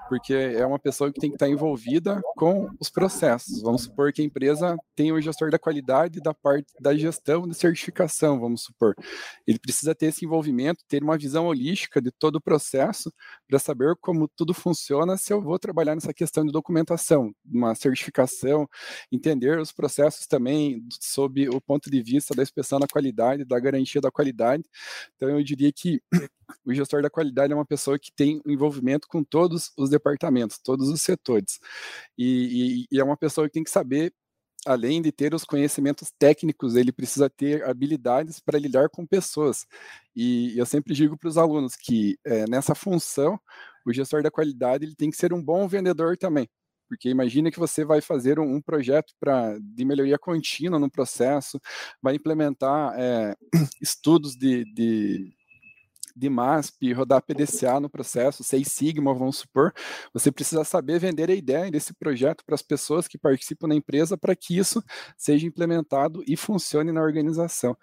porque 0.09 0.33
é 0.33 0.65
uma 0.65 0.79
pessoa 0.79 1.11
que 1.11 1.19
tem 1.19 1.29
que 1.29 1.35
estar 1.35 1.47
envolvida 1.47 2.21
com 2.35 2.69
os 2.79 2.89
processos. 2.89 3.61
Vamos 3.61 3.83
supor 3.83 4.11
que 4.11 4.21
a 4.21 4.25
empresa 4.25 4.77
tem 4.95 5.11
o 5.11 5.21
gestor 5.21 5.51
da 5.51 5.59
qualidade 5.59 6.19
da 6.19 6.33
parte 6.33 6.73
da 6.79 6.95
gestão 6.95 7.47
de 7.47 7.55
certificação, 7.55 8.39
vamos 8.39 8.63
supor. 8.63 8.95
Ele 9.45 9.59
precisa 9.59 9.93
ter 9.93 10.07
esse 10.07 10.25
envolvimento, 10.25 10.83
ter 10.87 11.03
uma 11.03 11.17
visão 11.17 11.45
holística 11.45 12.01
de 12.01 12.11
todo 12.11 12.37
o 12.37 12.41
processo 12.41 13.13
para 13.47 13.59
saber 13.59 13.95
como 14.01 14.27
tudo 14.27 14.53
funciona 14.53 15.17
se 15.17 15.31
eu 15.31 15.41
vou 15.41 15.59
trabalhar 15.59 15.95
nessa 15.95 16.13
questão 16.13 16.45
de 16.45 16.51
documentação, 16.51 17.31
uma 17.45 17.75
certificação, 17.75 18.67
entender 19.11 19.59
os 19.59 19.71
processos 19.71 20.25
também 20.25 20.83
sob 20.99 21.47
o 21.49 21.61
ponto 21.61 21.89
de 21.89 22.01
vista 22.01 22.33
da 22.33 22.43
inspeção 22.43 22.79
da 22.79 22.87
qualidade, 22.87 23.45
da 23.45 23.59
garantia 23.59 24.01
da 24.01 24.11
qualidade. 24.11 24.63
Então, 25.15 25.29
eu 25.29 25.43
diria 25.43 25.71
que 25.75 26.01
o 26.65 26.73
gestor 26.73 27.01
da 27.01 27.09
qualidade 27.09 27.53
é 27.53 27.55
uma 27.55 27.65
pessoa 27.65 27.99
que 27.99 28.11
tem 28.11 28.41
envolvimento 28.45 29.07
com 29.07 29.23
todos 29.23 29.71
os 29.77 29.89
departamentos, 29.89 30.57
todos 30.57 30.89
os 30.89 31.01
setores. 31.01 31.59
E, 32.17 32.85
e, 32.91 32.95
e 32.95 32.99
é 32.99 33.03
uma 33.03 33.17
pessoa 33.17 33.47
que 33.47 33.53
tem 33.53 33.63
que 33.63 33.71
saber 33.71 34.13
além 34.65 35.01
de 35.01 35.11
ter 35.11 35.33
os 35.33 35.45
conhecimentos 35.45 36.11
técnicos, 36.17 36.75
ele 36.75 36.91
precisa 36.91 37.29
ter 37.29 37.63
habilidades 37.63 38.39
para 38.39 38.57
lidar 38.57 38.89
com 38.89 39.05
pessoas. 39.05 39.65
E 40.15 40.57
eu 40.57 40.65
sempre 40.65 40.93
digo 40.93 41.17
para 41.17 41.29
os 41.29 41.37
alunos 41.37 41.75
que 41.75 42.17
é, 42.25 42.47
nessa 42.49 42.73
função, 42.73 43.39
o 43.85 43.93
gestor 43.93 44.23
da 44.23 44.31
qualidade 44.31 44.85
ele 44.85 44.95
tem 44.95 45.11
que 45.11 45.17
ser 45.17 45.33
um 45.33 45.43
bom 45.43 45.67
vendedor 45.67 46.17
também. 46.17 46.49
Porque 46.87 47.09
imagine 47.09 47.51
que 47.51 47.59
você 47.59 47.85
vai 47.85 48.01
fazer 48.01 48.39
um, 48.39 48.55
um 48.55 48.61
projeto 48.61 49.13
para 49.19 49.57
de 49.59 49.85
melhoria 49.85 50.17
contínua 50.17 50.79
no 50.79 50.89
processo, 50.89 51.59
vai 52.01 52.15
implementar 52.15 52.93
é, 52.97 53.35
estudos 53.81 54.35
de, 54.35 54.63
de 54.73 55.33
de 56.15 56.29
MASP, 56.29 56.93
rodar 56.93 57.21
PDCA 57.21 57.79
no 57.79 57.89
processo, 57.89 58.43
Seis 58.43 58.69
Sigma, 58.69 59.13
vamos 59.13 59.37
supor, 59.37 59.73
você 60.13 60.31
precisa 60.31 60.63
saber 60.63 60.99
vender 60.99 61.29
a 61.29 61.35
ideia 61.35 61.69
desse 61.69 61.93
projeto 61.93 62.43
para 62.45 62.55
as 62.55 62.61
pessoas 62.61 63.07
que 63.07 63.17
participam 63.17 63.67
da 63.67 63.75
empresa 63.75 64.17
para 64.17 64.35
que 64.35 64.57
isso 64.57 64.83
seja 65.17 65.45
implementado 65.45 66.23
e 66.27 66.37
funcione 66.37 66.91
na 66.91 67.01
organização. 67.01 67.75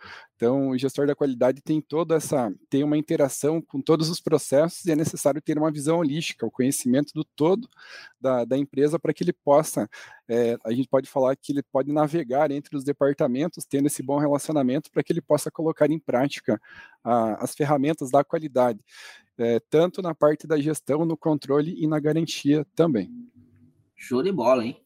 Então, 0.43 0.71
o 0.71 0.77
gestor 0.77 1.07
da 1.07 1.15
qualidade 1.15 1.63
tem 1.63 1.81
toda 1.81 2.17
essa, 2.17 2.53
tem 2.69 2.83
uma 2.83 2.99
interação 2.99 3.63
com 3.63 3.81
todos 3.81 4.11
os 4.11 4.19
processos 4.19 4.85
e 4.85 4.91
é 4.91 4.97
necessário 4.97 5.41
ter 5.41 5.57
uma 5.57 5.71
visão 5.71 5.99
holística, 5.99 6.45
o 6.45 6.51
conhecimento 6.51 7.13
do 7.15 7.23
todo 7.23 7.69
da, 8.21 8.45
da 8.45 8.59
empresa 8.59 8.99
para 8.99 9.15
que 9.15 9.23
ele 9.23 9.33
possa, 9.33 9.89
é, 10.29 10.59
a 10.65 10.73
gente 10.73 10.89
pode 10.89 11.09
falar 11.09 11.37
que 11.37 11.53
ele 11.53 11.63
pode 11.63 11.93
navegar 11.93 12.51
entre 12.51 12.77
os 12.77 12.83
departamentos, 12.83 13.65
tendo 13.65 13.87
esse 13.87 14.03
bom 14.03 14.19
relacionamento 14.19 14.91
para 14.91 15.05
que 15.05 15.13
ele 15.13 15.23
possa 15.23 15.49
colocar 15.49 15.89
em 15.93 15.99
prática 16.01 16.61
a, 17.05 17.45
as 17.45 17.55
ferramentas 17.55 18.11
da 18.11 18.25
qualidade, 18.25 18.81
é, 19.39 19.61
tanto 19.71 20.03
na 20.03 20.13
parte 20.13 20.45
da 20.45 20.59
gestão, 20.59 21.05
no 21.05 21.17
controle 21.17 21.73
e 21.79 21.87
na 21.87 22.01
garantia 22.01 22.67
também. 22.75 23.09
Show 23.95 24.25
de 24.25 24.33
bola, 24.33 24.65
hein? 24.65 24.77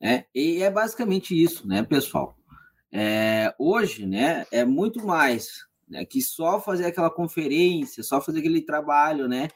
É, 0.00 0.24
e 0.34 0.62
é 0.62 0.70
basicamente 0.70 1.38
isso, 1.38 1.68
né, 1.68 1.82
pessoal? 1.82 2.41
É, 2.92 3.54
hoje, 3.58 4.06
né, 4.06 4.46
é 4.52 4.64
muito 4.64 5.04
mais 5.06 5.66
né, 5.92 6.04
que 6.06 6.22
só 6.22 6.58
fazer 6.58 6.86
aquela 6.86 7.10
conferência, 7.10 8.02
só 8.02 8.20
fazer 8.20 8.38
aquele 8.38 8.62
trabalho, 8.62 9.28
né, 9.28 9.48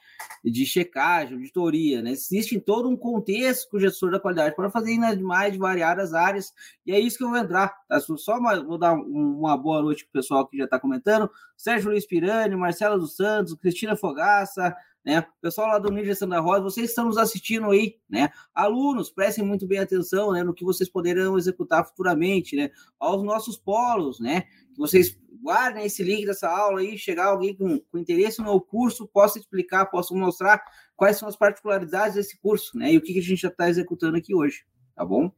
de 0.45 0.67
checagem, 0.67 1.35
auditoria, 1.35 2.03
né? 2.03 2.11
Existe 2.11 2.61
todo 2.61 2.89
um 2.89 2.97
contexto 2.97 3.71
com 3.71 3.79
o 3.79 3.81
gestor 3.81 4.11
da 4.11 4.21
qualidade 4.21 4.55
para 4.55 4.71
fazer 4.71 4.99
nas 4.99 5.19
mais 5.19 5.57
variadas 5.57 6.13
áreas, 6.13 6.53
e 6.87 6.93
é 6.93 7.01
isso 7.01 7.17
que 7.17 7.25
eu 7.25 7.31
vou 7.31 7.39
entrar. 7.39 7.75
Tá? 7.89 7.99
Só 8.01 8.39
uma, 8.39 8.63
vou 8.63 8.79
dar 8.79 8.93
uma 8.95 9.57
boa 9.57 9.83
noite 9.83 10.05
para 10.05 10.11
o 10.11 10.23
pessoal 10.23 10.47
que 10.47 10.59
já 10.59 10.65
está 10.65 10.79
comentando. 10.79 11.31
Sérgio 11.57 11.91
Luiz 11.91 12.07
Pirani, 12.07 12.55
Marcelo 12.55 12.99
dos 12.99 13.17
Santos, 13.17 13.55
Cristina 13.55 13.97
Fogaça, 13.97 14.77
né? 15.07 15.25
Pessoal 15.41 15.69
lá 15.69 15.79
do 15.79 15.89
Ninja 15.89 16.17
Santa 16.17 16.41
Rosa, 16.41 16.65
vocês 16.65 16.89
estão 16.89 17.05
nos 17.05 17.17
assistindo 17.17 17.71
aí, 17.71 17.97
né? 18.11 18.29
Alunos, 18.53 19.09
prestem 19.09 19.45
muito 19.45 19.65
bem 19.65 19.79
atenção, 19.79 20.33
né, 20.33 20.43
no 20.43 20.53
que 20.53 20.65
vocês 20.65 20.91
poderão 20.91 21.39
executar 21.39 21.87
futuramente, 21.87 22.57
né? 22.57 22.71
Aos 22.99 23.23
nossos 23.23 23.57
polos, 23.57 24.19
né? 24.19 24.41
Que 24.41 24.79
vocês 24.79 25.17
guardem 25.41 25.87
esse 25.87 26.03
link 26.03 26.27
dessa 26.27 26.51
aula 26.51 26.81
aí, 26.81 26.99
chegar 26.99 27.27
alguém 27.27 27.55
com, 27.55 27.79
com 27.79 27.99
interesse 27.99 28.43
no 28.43 28.61
curso, 28.61 29.07
possa 29.07 29.39
explicar, 29.39 29.87
possa 29.87 30.13
mostrar 30.13 30.61
quais 30.97 31.17
são 31.17 31.29
as 31.29 31.37
particularidades 31.37 32.17
desse 32.17 32.37
curso, 32.41 32.77
né? 32.77 32.93
E 32.93 32.97
o 32.97 33.01
que, 33.01 33.13
que 33.13 33.21
a 33.21 33.23
gente 33.23 33.43
já 33.43 33.49
está 33.49 33.69
executando 33.69 34.17
aqui 34.17 34.35
hoje, 34.35 34.65
tá 34.97 35.05
bom? 35.05 35.31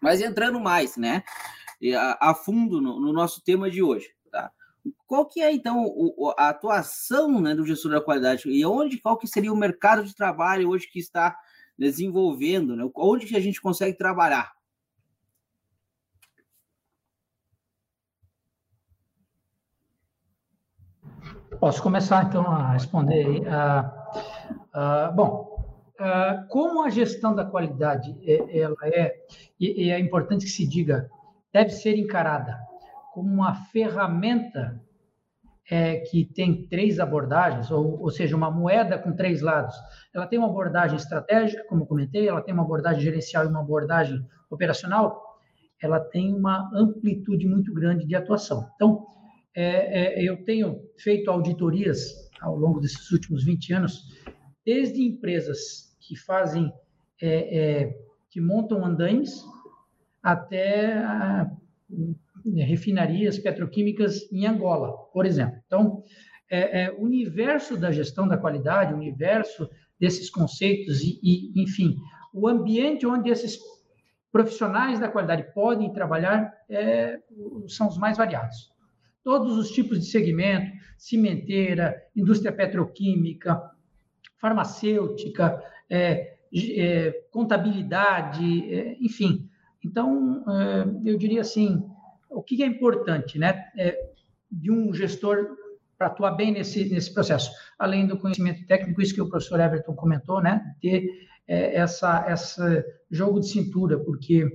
Mas 0.00 0.22
entrando 0.22 0.58
mais, 0.58 0.96
né? 0.96 1.22
A, 1.94 2.30
a 2.30 2.34
fundo 2.34 2.80
no, 2.80 2.98
no 2.98 3.12
nosso 3.12 3.44
tema 3.44 3.70
de 3.70 3.82
hoje? 3.82 4.13
Qual 5.06 5.26
que 5.26 5.40
é, 5.40 5.52
então, 5.52 5.86
a 6.36 6.48
atuação 6.48 7.40
né, 7.40 7.54
do 7.54 7.66
gestor 7.66 7.92
da 7.92 8.00
qualidade 8.00 8.48
e 8.48 8.64
onde, 8.66 8.98
qual 8.98 9.16
que 9.16 9.26
seria 9.26 9.52
o 9.52 9.56
mercado 9.56 10.04
de 10.04 10.14
trabalho 10.14 10.68
hoje 10.68 10.88
que 10.90 10.98
está 10.98 11.36
desenvolvendo, 11.78 12.76
né? 12.76 12.88
Onde 12.94 13.26
que 13.26 13.36
a 13.36 13.40
gente 13.40 13.60
consegue 13.60 13.96
trabalhar? 13.96 14.52
Posso 21.58 21.82
começar, 21.82 22.24
então, 22.24 22.46
a 22.46 22.72
responder. 22.72 23.40
Uh, 23.40 25.08
uh, 25.08 25.14
bom, 25.14 25.80
uh, 26.00 26.48
como 26.48 26.82
a 26.82 26.90
gestão 26.90 27.34
da 27.34 27.44
qualidade 27.44 28.16
é, 28.22 28.60
ela 28.60 28.76
é, 28.82 29.14
e 29.58 29.90
é 29.90 29.98
importante 29.98 30.44
que 30.44 30.50
se 30.50 30.66
diga, 30.66 31.08
deve 31.52 31.70
ser 31.70 31.96
encarada 31.96 32.58
como 33.14 33.32
uma 33.32 33.54
ferramenta 33.54 34.82
é, 35.70 36.00
que 36.00 36.24
tem 36.24 36.66
três 36.66 36.98
abordagens, 36.98 37.70
ou, 37.70 38.02
ou 38.02 38.10
seja, 38.10 38.36
uma 38.36 38.50
moeda 38.50 38.98
com 38.98 39.14
três 39.14 39.40
lados. 39.40 39.72
Ela 40.12 40.26
tem 40.26 40.36
uma 40.36 40.48
abordagem 40.48 40.96
estratégica, 40.96 41.64
como 41.68 41.86
comentei, 41.86 42.28
ela 42.28 42.42
tem 42.42 42.52
uma 42.52 42.64
abordagem 42.64 43.00
gerencial 43.00 43.44
e 43.44 43.48
uma 43.48 43.60
abordagem 43.60 44.20
operacional. 44.50 45.38
Ela 45.80 46.00
tem 46.00 46.34
uma 46.34 46.68
amplitude 46.74 47.46
muito 47.46 47.72
grande 47.72 48.04
de 48.04 48.16
atuação. 48.16 48.68
Então, 48.74 49.06
é, 49.54 50.20
é, 50.20 50.28
eu 50.28 50.44
tenho 50.44 50.80
feito 50.98 51.30
auditorias 51.30 52.12
ao 52.40 52.56
longo 52.56 52.80
desses 52.80 53.12
últimos 53.12 53.44
20 53.44 53.72
anos, 53.74 54.02
desde 54.66 55.00
empresas 55.02 55.96
que 56.00 56.16
fazem, 56.16 56.72
é, 57.22 57.58
é, 57.58 57.98
que 58.28 58.40
montam 58.40 58.84
andaimes, 58.84 59.40
até 60.20 60.98
a, 60.98 61.48
refinarias 62.44 63.38
petroquímicas 63.38 64.30
em 64.32 64.46
Angola, 64.46 64.92
por 65.12 65.26
exemplo. 65.26 65.56
Então, 65.66 66.02
é, 66.50 66.84
é, 66.84 66.90
o 66.92 67.02
universo 67.02 67.76
da 67.76 67.90
gestão 67.90 68.28
da 68.28 68.36
qualidade, 68.36 68.92
o 68.92 68.96
universo 68.96 69.68
desses 69.98 70.28
conceitos 70.28 71.00
e, 71.02 71.18
e, 71.22 71.62
enfim, 71.62 71.96
o 72.32 72.46
ambiente 72.46 73.06
onde 73.06 73.30
esses 73.30 73.58
profissionais 74.30 74.98
da 74.98 75.08
qualidade 75.08 75.54
podem 75.54 75.92
trabalhar 75.92 76.52
é, 76.68 77.18
são 77.68 77.88
os 77.88 77.96
mais 77.96 78.16
variados. 78.16 78.72
Todos 79.22 79.56
os 79.56 79.70
tipos 79.70 80.00
de 80.00 80.06
segmento, 80.06 80.72
cimenteira, 80.98 81.96
indústria 82.14 82.52
petroquímica, 82.52 83.62
farmacêutica, 84.38 85.62
é, 85.88 86.34
é, 86.52 87.10
contabilidade, 87.30 88.74
é, 88.74 88.96
enfim. 89.00 89.48
Então, 89.82 90.44
é, 90.48 91.10
eu 91.10 91.16
diria 91.16 91.40
assim, 91.40 91.82
o 92.34 92.42
que 92.42 92.62
é 92.62 92.66
importante, 92.66 93.38
né, 93.38 93.64
é, 93.76 93.96
de 94.50 94.70
um 94.70 94.92
gestor 94.92 95.56
para 95.96 96.08
atuar 96.08 96.32
bem 96.32 96.52
nesse, 96.52 96.88
nesse 96.90 97.14
processo, 97.14 97.50
além 97.78 98.06
do 98.06 98.18
conhecimento 98.18 98.66
técnico, 98.66 99.00
isso 99.00 99.14
que 99.14 99.22
o 99.22 99.28
professor 99.28 99.60
Everton 99.60 99.94
comentou, 99.94 100.42
né, 100.42 100.74
ter 100.80 101.08
é, 101.46 101.76
essa, 101.76 102.24
essa 102.26 102.84
jogo 103.10 103.40
de 103.40 103.48
cintura, 103.48 103.98
porque 103.98 104.46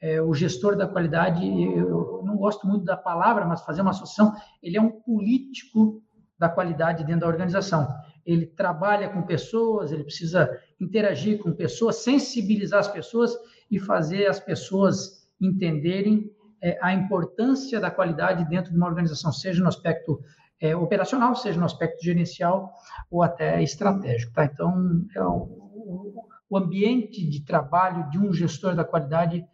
é, 0.00 0.20
o 0.20 0.34
gestor 0.34 0.76
da 0.76 0.86
qualidade, 0.86 1.44
eu 1.44 2.22
não 2.24 2.36
gosto 2.36 2.66
muito 2.66 2.84
da 2.84 2.96
palavra, 2.96 3.44
mas 3.44 3.62
fazer 3.62 3.82
uma 3.82 3.90
associação, 3.90 4.34
ele 4.62 4.76
é 4.76 4.80
um 4.80 4.90
político 4.90 6.02
da 6.36 6.48
qualidade 6.48 7.04
dentro 7.04 7.20
da 7.20 7.28
organização. 7.28 7.86
Ele 8.26 8.46
trabalha 8.46 9.08
com 9.08 9.22
pessoas, 9.22 9.92
ele 9.92 10.02
precisa 10.02 10.50
interagir 10.80 11.38
com 11.38 11.52
pessoas, 11.52 11.96
sensibilizar 11.96 12.80
as 12.80 12.88
pessoas 12.88 13.32
e 13.70 13.78
fazer 13.78 14.26
as 14.26 14.40
pessoas 14.40 15.28
entenderem 15.40 16.30
é, 16.62 16.78
a 16.80 16.94
importância 16.94 17.80
da 17.80 17.90
qualidade 17.90 18.48
dentro 18.48 18.70
de 18.70 18.76
uma 18.76 18.86
organização, 18.86 19.32
seja 19.32 19.62
no 19.62 19.68
aspecto 19.68 20.20
é, 20.60 20.76
operacional, 20.76 21.34
seja 21.34 21.58
no 21.58 21.66
aspecto 21.66 22.02
gerencial 22.02 22.72
ou 23.10 23.22
até 23.22 23.60
estratégico. 23.62 24.32
Tá? 24.32 24.44
Então, 24.44 25.04
é 25.14 25.22
o, 25.22 26.14
o, 26.48 26.56
ambiente 26.56 27.28
de 27.28 27.44
trabalho 27.44 28.08
de 28.10 28.18
um 28.18 28.32
gestor 28.32 28.76
da 28.76 28.84
qualidade 28.84 29.44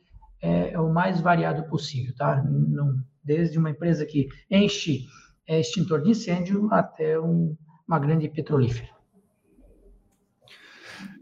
é, 0.42 0.72
é 0.72 0.80
o 0.80 0.92
mais 0.92 1.20
variado 1.20 1.68
possível, 1.70 2.14
tá? 2.14 2.42
Não, 2.44 2.94
desde 3.24 3.58
uma 3.58 3.70
empresa 3.70 4.04
que 4.04 4.28
enche 4.50 5.06
é, 5.46 5.58
extintor 5.60 6.02
de 6.02 6.10
incêndio 6.10 6.68
até 6.70 7.18
um, 7.18 7.56
uma 7.86 7.98
grande 7.98 8.28
petrolífera. 8.28 8.97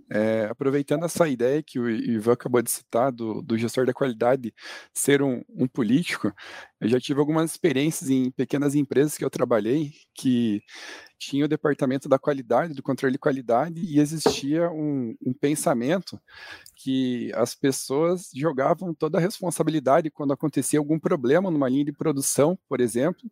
É, 0.08 0.44
aproveitando 0.44 1.04
essa 1.04 1.28
ideia 1.28 1.60
que 1.62 1.80
o 1.80 1.90
Ivan 1.90 2.34
acabou 2.34 2.62
de 2.62 2.70
citar, 2.70 3.10
do, 3.10 3.42
do 3.42 3.58
gestor 3.58 3.84
da 3.84 3.92
qualidade 3.92 4.54
ser 4.94 5.20
um, 5.20 5.42
um, 5.48 5.66
político, 5.66 6.32
eu 6.80 6.88
já 6.88 7.00
tive 7.00 7.18
algumas 7.18 7.50
experiências 7.50 8.08
em 8.08 8.30
pequenas 8.30 8.76
empresas 8.76 9.18
que 9.18 9.24
eu 9.24 9.30
trabalhei, 9.30 9.92
que 10.14 10.62
tinha 11.18 11.44
o 11.44 11.48
departamento 11.48 12.08
da 12.08 12.20
qualidade, 12.20 12.74
do 12.74 12.82
controle 12.84 13.14
de 13.14 13.18
qualidade, 13.18 13.80
e 13.80 13.98
existia 13.98 14.70
um, 14.70 15.16
um 15.20 15.32
pensamento 15.32 16.20
que 16.76 17.32
as 17.34 17.54
pessoas 17.54 18.30
jogavam 18.32 18.94
toda 18.94 19.18
a 19.18 19.20
responsabilidade 19.20 20.10
quando 20.10 20.32
acontecia 20.32 20.78
algum 20.78 21.00
problema 21.00 21.50
numa 21.50 21.68
linha 21.68 21.84
de 21.84 21.92
produção, 21.92 22.56
por 22.68 22.80
exemplo, 22.80 23.28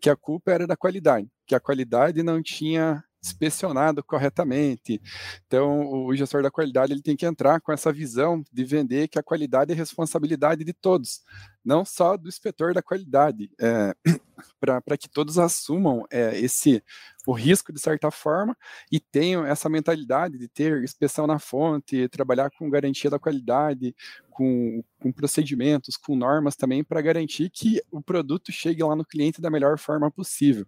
que 0.00 0.08
a 0.08 0.16
culpa 0.16 0.52
era 0.52 0.66
da 0.66 0.76
qualidade, 0.76 1.28
que 1.46 1.54
a 1.54 1.60
qualidade 1.60 2.22
não 2.22 2.42
tinha 2.42 3.04
inspecionado 3.24 4.02
corretamente. 4.04 5.00
Então, 5.46 5.86
o 6.06 6.14
gestor 6.14 6.42
da 6.42 6.50
qualidade 6.50 6.92
ele 6.92 7.02
tem 7.02 7.16
que 7.16 7.26
entrar 7.26 7.60
com 7.60 7.72
essa 7.72 7.92
visão 7.92 8.44
de 8.52 8.64
vender 8.64 9.08
que 9.08 9.18
a 9.18 9.22
qualidade 9.22 9.72
é 9.72 9.74
responsabilidade 9.74 10.64
de 10.64 10.72
todos. 10.72 11.22
Não 11.64 11.84
só 11.84 12.16
do 12.16 12.28
inspetor 12.28 12.74
da 12.74 12.82
qualidade, 12.82 13.50
é, 13.60 13.94
para 14.60 14.98
que 14.98 15.08
todos 15.08 15.38
assumam 15.38 16.04
é, 16.10 16.38
esse 16.38 16.82
o 17.26 17.32
risco 17.32 17.72
de 17.72 17.80
certa 17.80 18.10
forma 18.10 18.56
e 18.92 19.00
tenham 19.00 19.46
essa 19.46 19.68
mentalidade 19.68 20.36
de 20.36 20.46
ter 20.46 20.82
inspeção 20.82 21.26
na 21.26 21.38
fonte, 21.38 22.08
trabalhar 22.08 22.50
com 22.50 22.68
garantia 22.68 23.08
da 23.08 23.18
qualidade, 23.18 23.94
com, 24.30 24.82
com 24.98 25.12
procedimentos, 25.12 25.96
com 25.96 26.16
normas 26.16 26.56
também 26.56 26.84
para 26.84 27.00
garantir 27.00 27.48
que 27.50 27.80
o 27.90 28.02
produto 28.02 28.52
chegue 28.52 28.82
lá 28.82 28.94
no 28.94 29.04
cliente 29.04 29.40
da 29.40 29.50
melhor 29.50 29.78
forma 29.78 30.10
possível. 30.10 30.66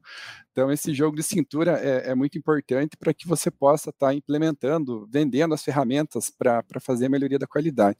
Então 0.53 0.71
esse 0.71 0.95
jogo 0.95 1.17
de 1.17 1.23
cintura 1.23 1.79
é, 1.79 2.11
é 2.11 2.15
muito 2.15 2.38
importante 2.38 2.97
para 2.97 3.12
que 3.12 3.26
você 3.26 3.50
possa 3.50 3.91
estar 3.91 4.09
tá 4.09 4.15
implementando, 4.15 5.07
vendendo 5.11 5.53
as 5.53 5.62
ferramentas 5.62 6.31
para 6.31 6.62
fazer 6.81 7.07
a 7.07 7.11
melhoria 7.11 7.38
da 7.38 7.47
qualidade. 7.47 7.99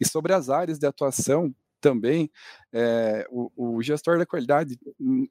E 0.00 0.06
sobre 0.06 0.32
as 0.32 0.48
áreas 0.48 0.78
de 0.78 0.86
atuação, 0.86 1.54
também 1.80 2.30
é, 2.72 3.26
o, 3.30 3.76
o, 3.76 3.82
gestor 3.82 4.18
da 4.18 4.26
qualidade, 4.26 4.78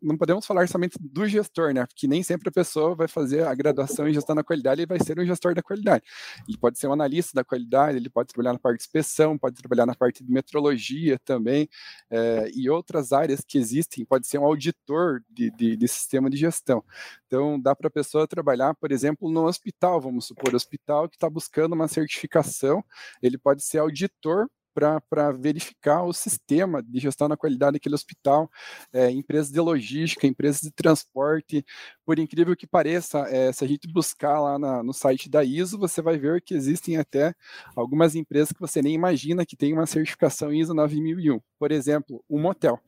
não 0.01 0.17
podemos 0.17 0.45
falar 0.45 0.67
somente 0.67 0.97
do 0.99 1.27
gestor, 1.27 1.73
né? 1.73 1.85
Porque 1.85 2.07
nem 2.07 2.23
sempre 2.23 2.49
a 2.49 2.51
pessoa 2.51 2.95
vai 2.95 3.07
fazer 3.07 3.45
a 3.45 3.53
graduação 3.53 4.07
em 4.07 4.13
gestão 4.13 4.35
da 4.35 4.43
qualidade 4.43 4.81
e 4.81 4.85
vai 4.85 4.99
ser 4.99 5.19
um 5.19 5.25
gestor 5.25 5.53
da 5.53 5.61
qualidade. 5.61 6.03
Ele 6.47 6.57
pode 6.57 6.79
ser 6.79 6.87
um 6.87 6.93
analista 6.93 7.33
da 7.35 7.43
qualidade, 7.43 7.97
ele 7.97 8.09
pode 8.09 8.29
trabalhar 8.29 8.53
na 8.53 8.59
parte 8.59 8.79
de 8.79 8.83
inspeção, 8.83 9.37
pode 9.37 9.55
trabalhar 9.55 9.85
na 9.85 9.93
parte 9.93 10.23
de 10.23 10.31
metrologia 10.31 11.19
também, 11.19 11.69
é, 12.09 12.49
e 12.55 12.69
outras 12.69 13.11
áreas 13.11 13.41
que 13.47 13.57
existem, 13.57 14.03
pode 14.03 14.25
ser 14.25 14.39
um 14.39 14.45
auditor 14.45 15.21
de, 15.29 15.51
de, 15.51 15.75
de 15.77 15.87
sistema 15.87 16.29
de 16.29 16.37
gestão. 16.37 16.83
Então, 17.27 17.59
dá 17.59 17.75
para 17.75 17.87
a 17.87 17.91
pessoa 17.91 18.27
trabalhar, 18.27 18.73
por 18.75 18.91
exemplo, 18.91 19.29
no 19.29 19.45
hospital, 19.45 20.01
vamos 20.01 20.25
supor, 20.25 20.55
hospital 20.55 21.07
que 21.07 21.15
está 21.15 21.29
buscando 21.29 21.73
uma 21.73 21.87
certificação, 21.87 22.83
ele 23.21 23.37
pode 23.37 23.63
ser 23.63 23.77
auditor 23.77 24.49
para 24.77 25.31
verificar 25.31 26.03
o 26.03 26.13
sistema 26.13 26.83
de 26.83 26.99
gestão 26.99 27.27
da 27.27 27.35
qualidade 27.35 27.73
daquele 27.73 27.95
hospital, 27.95 28.47
é, 28.93 29.09
empresas 29.09 29.51
de 29.51 29.59
logística, 29.59 30.27
empresas 30.27 30.61
de 30.61 30.71
transporte. 30.71 31.65
Por 32.05 32.19
incrível 32.19 32.55
que 32.55 32.67
pareça, 32.67 33.19
é, 33.27 33.51
se 33.51 33.65
a 33.65 33.67
gente 33.67 33.91
buscar 33.91 34.39
lá 34.39 34.59
na, 34.59 34.83
no 34.83 34.93
site 34.93 35.27
da 35.29 35.43
ISO, 35.43 35.79
você 35.79 35.99
vai 35.99 36.19
ver 36.19 36.43
que 36.43 36.53
existem 36.53 36.97
até 36.97 37.33
algumas 37.75 38.13
empresas 38.13 38.51
que 38.51 38.59
você 38.59 38.79
nem 38.79 38.93
imagina 38.93 39.45
que 39.47 39.57
tem 39.57 39.73
uma 39.73 39.87
certificação 39.87 40.53
ISO 40.53 40.75
9001. 40.75 41.39
Por 41.57 41.71
exemplo, 41.71 42.23
um 42.29 42.39
motel. 42.39 42.79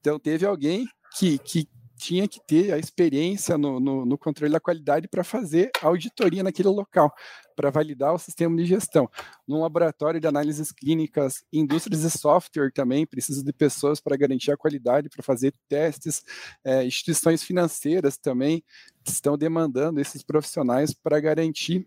Então, 0.00 0.18
teve 0.18 0.44
alguém 0.44 0.84
que, 1.16 1.38
que 1.38 1.68
tinha 2.00 2.26
que 2.26 2.40
ter 2.44 2.72
a 2.72 2.78
experiência 2.78 3.58
no, 3.58 3.78
no, 3.78 4.06
no 4.06 4.18
controle 4.18 4.52
da 4.52 4.58
qualidade 4.58 5.06
para 5.06 5.22
fazer 5.22 5.70
auditoria 5.82 6.42
naquele 6.42 6.70
local, 6.70 7.12
para 7.54 7.70
validar 7.70 8.14
o 8.14 8.18
sistema 8.18 8.56
de 8.56 8.64
gestão. 8.64 9.08
Num 9.46 9.60
laboratório 9.60 10.20
de 10.20 10.26
análises 10.26 10.72
clínicas, 10.72 11.44
indústrias 11.52 12.02
de 12.02 12.10
software 12.10 12.72
também 12.72 13.06
precisam 13.06 13.44
de 13.44 13.52
pessoas 13.52 14.00
para 14.00 14.16
garantir 14.16 14.50
a 14.52 14.56
qualidade, 14.56 15.08
para 15.08 15.22
fazer 15.22 15.54
testes, 15.68 16.22
é, 16.64 16.84
instituições 16.84 17.42
financeiras 17.42 18.16
também 18.16 18.62
estão 19.08 19.36
demandando 19.36 20.00
esses 20.00 20.22
profissionais 20.22 20.92
para 20.92 21.18
garantir 21.20 21.86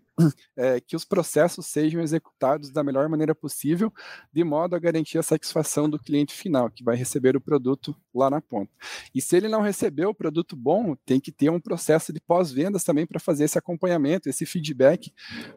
é, 0.56 0.80
que 0.80 0.96
os 0.96 1.04
processos 1.04 1.66
sejam 1.66 2.00
executados 2.00 2.70
da 2.70 2.82
melhor 2.82 3.08
maneira 3.08 3.34
possível, 3.34 3.92
de 4.32 4.44
modo 4.44 4.74
a 4.74 4.78
garantir 4.78 5.18
a 5.18 5.22
satisfação 5.22 5.88
do 5.88 5.98
cliente 5.98 6.34
final, 6.34 6.70
que 6.70 6.84
vai 6.84 6.96
receber 6.96 7.36
o 7.36 7.40
produto 7.40 7.96
lá 8.14 8.30
na 8.30 8.40
ponta. 8.40 8.70
E 9.14 9.20
se 9.20 9.36
ele 9.36 9.48
não 9.48 9.62
receber 9.62 10.06
o 10.06 10.14
produto 10.14 10.56
bom, 10.56 10.94
tem 11.04 11.20
que 11.20 11.32
ter 11.32 11.50
um 11.50 11.60
processo 11.60 12.12
de 12.12 12.20
pós-vendas 12.20 12.84
também 12.84 13.06
para 13.06 13.20
fazer 13.20 13.44
esse 13.44 13.58
acompanhamento, 13.58 14.28
esse 14.28 14.44
feedback, 14.46 15.12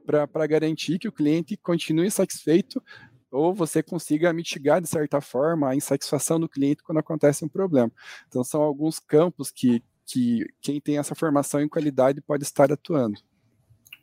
para 0.07 0.47
garantir 0.47 0.97
que 0.97 1.07
o 1.07 1.11
cliente 1.11 1.57
continue 1.57 2.09
satisfeito 2.09 2.81
ou 3.29 3.53
você 3.53 3.83
consiga 3.83 4.31
mitigar, 4.31 4.81
de 4.81 4.87
certa 4.87 5.19
forma, 5.19 5.69
a 5.69 5.75
insatisfação 5.75 6.39
do 6.39 6.47
cliente 6.47 6.81
quando 6.81 6.99
acontece 6.99 7.43
um 7.43 7.49
problema. 7.49 7.91
Então, 8.27 8.43
são 8.43 8.61
alguns 8.61 8.99
campos 8.99 9.51
que, 9.51 9.83
que 10.05 10.45
quem 10.61 10.79
tem 10.79 10.97
essa 10.97 11.13
formação 11.13 11.61
em 11.61 11.67
qualidade 11.67 12.21
pode 12.21 12.43
estar 12.43 12.71
atuando. 12.71 13.19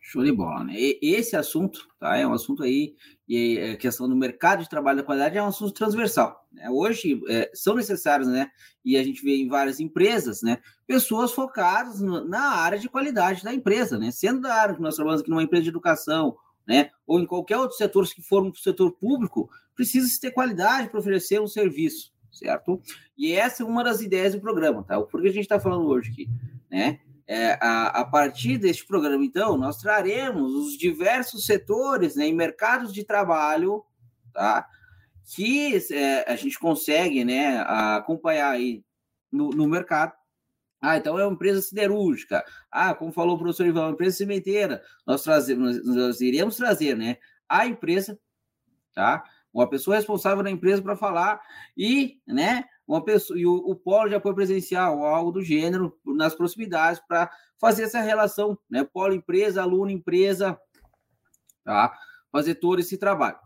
Show 0.06 0.22
de 0.22 0.32
bola, 0.32 0.64
né? 0.64 0.74
E, 0.76 0.98
esse 1.00 1.34
assunto, 1.34 1.88
tá? 1.98 2.14
É 2.14 2.26
um 2.26 2.34
assunto 2.34 2.62
aí, 2.62 2.94
e 3.26 3.58
a 3.58 3.76
questão 3.78 4.06
do 4.06 4.14
mercado 4.14 4.62
de 4.62 4.68
trabalho 4.68 4.98
da 4.98 5.02
qualidade 5.02 5.38
é 5.38 5.42
um 5.42 5.46
assunto 5.46 5.72
transversal. 5.72 6.46
Né? 6.52 6.68
Hoje 6.68 7.22
é, 7.26 7.50
são 7.54 7.74
necessários, 7.74 8.28
né? 8.28 8.50
E 8.84 8.98
a 8.98 9.02
gente 9.02 9.24
vê 9.24 9.34
em 9.36 9.48
várias 9.48 9.80
empresas, 9.80 10.42
né? 10.42 10.58
Pessoas 10.86 11.32
focadas 11.32 12.02
no, 12.02 12.22
na 12.22 12.50
área 12.50 12.78
de 12.78 12.86
qualidade 12.86 13.42
da 13.42 13.54
empresa, 13.54 13.98
né? 13.98 14.10
Sendo 14.10 14.42
da 14.42 14.54
área 14.54 14.74
que 14.74 14.82
nós 14.82 14.94
trabalhamos 14.94 15.22
aqui 15.22 15.30
numa 15.30 15.42
empresa 15.42 15.62
de 15.62 15.70
educação, 15.70 16.36
né? 16.68 16.90
Ou 17.06 17.18
em 17.18 17.24
qualquer 17.24 17.56
outro 17.56 17.74
setor 17.74 18.06
que 18.06 18.20
for 18.20 18.44
um 18.44 18.52
setor 18.52 18.92
público, 18.92 19.48
precisa 19.74 20.06
se 20.06 20.20
ter 20.20 20.32
qualidade 20.32 20.90
para 20.90 21.00
oferecer 21.00 21.40
um 21.40 21.48
serviço, 21.48 22.12
certo? 22.30 22.78
E 23.16 23.32
essa 23.32 23.62
é 23.62 23.66
uma 23.66 23.82
das 23.82 24.02
ideias 24.02 24.34
do 24.34 24.40
programa, 24.42 24.82
tá? 24.82 25.00
Por 25.00 25.22
que 25.22 25.28
a 25.28 25.32
gente 25.32 25.44
está 25.44 25.58
falando 25.58 25.86
hoje 25.86 26.10
aqui, 26.10 26.28
né? 26.70 27.00
É, 27.26 27.58
a, 27.60 28.00
a, 28.00 28.04
partir 28.04 28.58
deste 28.58 28.86
programa, 28.86 29.24
então, 29.24 29.56
nós 29.56 29.78
traremos 29.78 30.52
os 30.52 30.76
diversos 30.76 31.46
setores 31.46 32.16
né, 32.16 32.26
em 32.26 32.34
mercados 32.34 32.92
de 32.92 33.02
trabalho, 33.02 33.82
tá? 34.32 34.68
Que 35.34 35.74
é, 35.90 36.30
a 36.30 36.36
gente 36.36 36.58
consegue 36.58 37.24
né, 37.24 37.64
acompanhar 37.96 38.50
aí 38.50 38.84
no, 39.32 39.48
no, 39.50 39.66
mercado. 39.66 40.12
Ah, 40.82 40.98
então 40.98 41.18
é 41.18 41.24
uma 41.24 41.32
empresa 41.32 41.62
siderúrgica. 41.62 42.44
Ah, 42.70 42.94
como 42.94 43.10
falou 43.10 43.36
o 43.36 43.38
professor 43.38 43.66
Ivan, 43.66 43.86
uma 43.86 43.92
empresa 43.92 44.18
cimenteira. 44.18 44.82
Nós, 45.06 45.22
trazemos, 45.22 45.82
nós 45.82 46.20
iremos 46.20 46.56
trazer 46.56 46.94
né, 46.94 47.16
a 47.48 47.66
empresa, 47.66 48.18
tá? 48.94 49.24
Uma 49.50 49.66
pessoa 49.66 49.96
responsável 49.96 50.44
da 50.44 50.50
empresa 50.50 50.82
para 50.82 50.94
falar 50.94 51.40
e, 51.74 52.20
né, 52.26 52.64
uma 52.86 53.02
pessoa 53.02 53.38
e 53.38 53.46
o, 53.46 53.54
o 53.54 53.74
polo 53.74 54.08
de 54.08 54.14
apoio 54.14 54.34
presencial, 54.34 55.04
algo 55.04 55.32
do 55.32 55.42
gênero, 55.42 55.98
nas 56.04 56.34
proximidades, 56.34 57.00
para 57.06 57.30
fazer 57.58 57.84
essa 57.84 58.00
relação, 58.00 58.58
né? 58.68 58.84
Polo 58.84 59.14
empresa, 59.14 59.62
aluno 59.62 59.90
empresa, 59.90 60.58
tá? 61.64 61.96
Fazer 62.30 62.56
todo 62.56 62.80
esse 62.80 62.98
trabalho. 62.98 63.38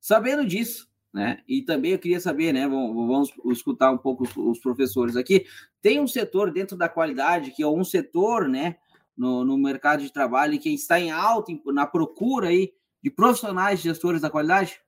Sabendo 0.00 0.46
disso, 0.46 0.88
né? 1.12 1.42
E 1.46 1.62
também 1.62 1.92
eu 1.92 1.98
queria 1.98 2.20
saber, 2.20 2.52
né? 2.52 2.66
Vamos, 2.68 3.32
vamos 3.34 3.56
escutar 3.56 3.90
um 3.90 3.98
pouco 3.98 4.24
os, 4.24 4.36
os, 4.36 4.58
professores 4.58 5.16
aqui. 5.16 5.46
Tem 5.80 6.00
um 6.00 6.06
setor 6.06 6.50
dentro 6.50 6.76
da 6.76 6.88
qualidade 6.88 7.50
que 7.52 7.62
é 7.62 7.66
um 7.66 7.84
setor, 7.84 8.48
né? 8.48 8.76
No, 9.16 9.44
no 9.44 9.56
mercado 9.56 10.02
de 10.02 10.12
trabalho 10.12 10.58
que 10.58 10.68
está 10.68 11.00
em 11.00 11.10
alta 11.10 11.50
na 11.66 11.86
procura 11.86 12.48
aí 12.48 12.74
de 13.02 13.10
profissionais 13.10 13.80
gestores 13.80 14.20
da 14.20 14.28
qualidade, 14.28 14.78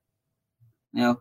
né? 0.93 1.17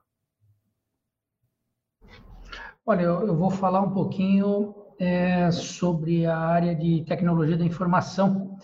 Olha, 2.90 3.02
eu, 3.02 3.36
vou 3.36 3.50
falar 3.50 3.82
um 3.82 3.92
pouquinho 3.92 4.74
é, 4.98 5.52
sobre 5.52 6.26
a 6.26 6.38
área 6.38 6.74
de 6.74 7.04
tecnologia 7.04 7.58
da 7.58 7.66
informação. 7.66 8.58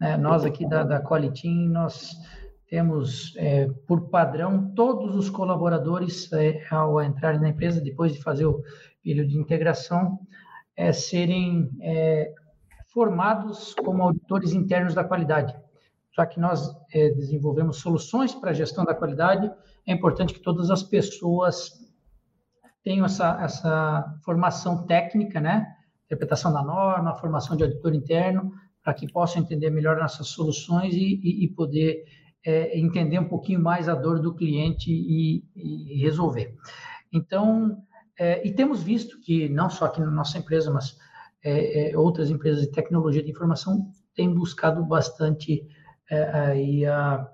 É, 0.00 0.16
nós 0.16 0.44
aqui 0.44 0.68
da, 0.68 0.82
da 0.82 1.00
nós 1.70 2.10
temos, 2.68 3.32
é, 3.36 3.68
por 3.86 4.08
padrão, 4.08 4.72
todos 4.74 5.14
os 5.14 5.30
colaboradores, 5.30 6.28
é, 6.32 6.60
ao 6.72 7.00
entrar 7.00 7.40
na 7.40 7.50
empresa, 7.50 7.80
depois 7.80 8.12
de 8.12 8.20
fazer 8.20 8.46
o 8.46 8.64
período 9.00 9.28
de 9.28 9.38
integração, 9.38 10.18
é, 10.76 10.92
serem 10.92 11.70
é, 11.82 12.34
formados 12.92 13.76
como 13.76 14.02
auditores 14.02 14.52
internos 14.52 14.92
da 14.92 15.04
qualidade. 15.04 15.54
Já 16.16 16.26
que 16.26 16.40
nós 16.40 16.68
desenvolvemos 16.92 17.78
soluções 17.78 18.34
para 18.34 18.50
a 18.50 18.54
gestão 18.54 18.84
da 18.84 18.92
qualidade, 18.92 19.48
é 19.86 19.92
importante 19.92 20.34
que 20.34 20.40
todas 20.40 20.68
as 20.68 20.82
pessoas 20.82 21.81
tenho 22.82 23.04
essa, 23.04 23.38
essa 23.42 24.18
formação 24.24 24.86
técnica, 24.86 25.40
né? 25.40 25.66
Interpretação 26.06 26.52
da 26.52 26.62
norma, 26.62 27.14
formação 27.14 27.56
de 27.56 27.62
auditor 27.62 27.94
interno, 27.94 28.52
para 28.82 28.94
que 28.94 29.10
possam 29.10 29.42
entender 29.42 29.70
melhor 29.70 29.98
nossas 29.98 30.28
soluções 30.28 30.94
e, 30.94 31.20
e, 31.22 31.44
e 31.44 31.48
poder 31.48 32.04
é, 32.44 32.78
entender 32.78 33.18
um 33.18 33.28
pouquinho 33.28 33.62
mais 33.62 33.88
a 33.88 33.94
dor 33.94 34.20
do 34.20 34.34
cliente 34.34 34.90
e, 34.90 35.44
e 35.54 36.02
resolver. 36.02 36.54
Então, 37.12 37.78
é, 38.18 38.46
e 38.46 38.52
temos 38.52 38.82
visto 38.82 39.20
que, 39.20 39.48
não 39.48 39.70
só 39.70 39.86
aqui 39.86 40.00
na 40.00 40.10
nossa 40.10 40.38
empresa, 40.38 40.70
mas 40.70 40.96
é, 41.44 41.92
é 41.92 41.98
outras 41.98 42.30
empresas 42.30 42.62
de 42.62 42.72
tecnologia 42.72 43.22
de 43.22 43.30
informação 43.30 43.86
têm 44.14 44.32
buscado 44.32 44.84
bastante 44.84 45.66
é, 46.10 46.22
aí 46.30 46.86
a, 46.86 47.26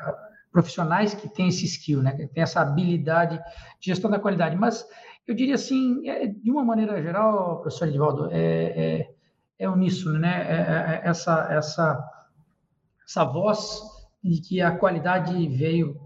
a 0.00 0.25
profissionais 0.56 1.12
que 1.12 1.28
têm 1.28 1.48
esse 1.48 1.66
skill, 1.66 2.02
né, 2.02 2.12
que 2.12 2.26
têm 2.28 2.42
essa 2.42 2.62
habilidade 2.62 3.36
de 3.78 3.86
gestão 3.86 4.10
da 4.10 4.18
qualidade. 4.18 4.56
Mas 4.56 4.88
eu 5.26 5.34
diria 5.34 5.54
assim, 5.54 6.08
é, 6.08 6.26
de 6.28 6.50
uma 6.50 6.64
maneira 6.64 7.02
geral, 7.02 7.60
professor 7.60 7.86
Edivaldo, 7.86 8.30
é, 8.32 8.38
é, 8.40 9.10
é 9.58 9.68
uníssono, 9.68 10.18
né? 10.18 10.46
É, 10.48 10.54
é, 10.54 10.94
é, 11.04 11.10
essa, 11.10 11.46
essa, 11.50 12.10
essa 13.06 13.24
voz 13.24 13.82
de 14.24 14.40
que 14.40 14.62
a 14.62 14.70
qualidade 14.70 15.46
veio 15.46 16.00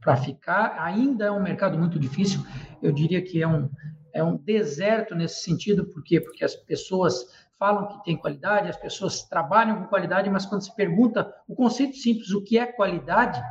para 0.00 0.16
ficar, 0.16 0.76
ainda 0.78 1.24
é 1.24 1.30
um 1.32 1.42
mercado 1.42 1.76
muito 1.76 1.98
difícil, 1.98 2.40
eu 2.80 2.92
diria 2.92 3.20
que 3.20 3.42
é 3.42 3.48
um, 3.48 3.68
é 4.12 4.22
um 4.22 4.36
deserto 4.36 5.16
nesse 5.16 5.42
sentido, 5.42 5.84
por 5.84 6.04
quê? 6.04 6.20
Porque 6.20 6.44
as 6.44 6.54
pessoas 6.54 7.26
falam 7.58 7.88
que 7.88 8.04
tem 8.04 8.16
qualidade, 8.16 8.68
as 8.68 8.76
pessoas 8.76 9.24
trabalham 9.24 9.82
com 9.82 9.88
qualidade, 9.88 10.30
mas 10.30 10.46
quando 10.46 10.62
se 10.62 10.76
pergunta 10.76 11.34
o 11.48 11.56
conceito 11.56 11.96
simples, 11.96 12.30
o 12.30 12.44
que 12.44 12.56
é 12.56 12.66
qualidade, 12.66 13.42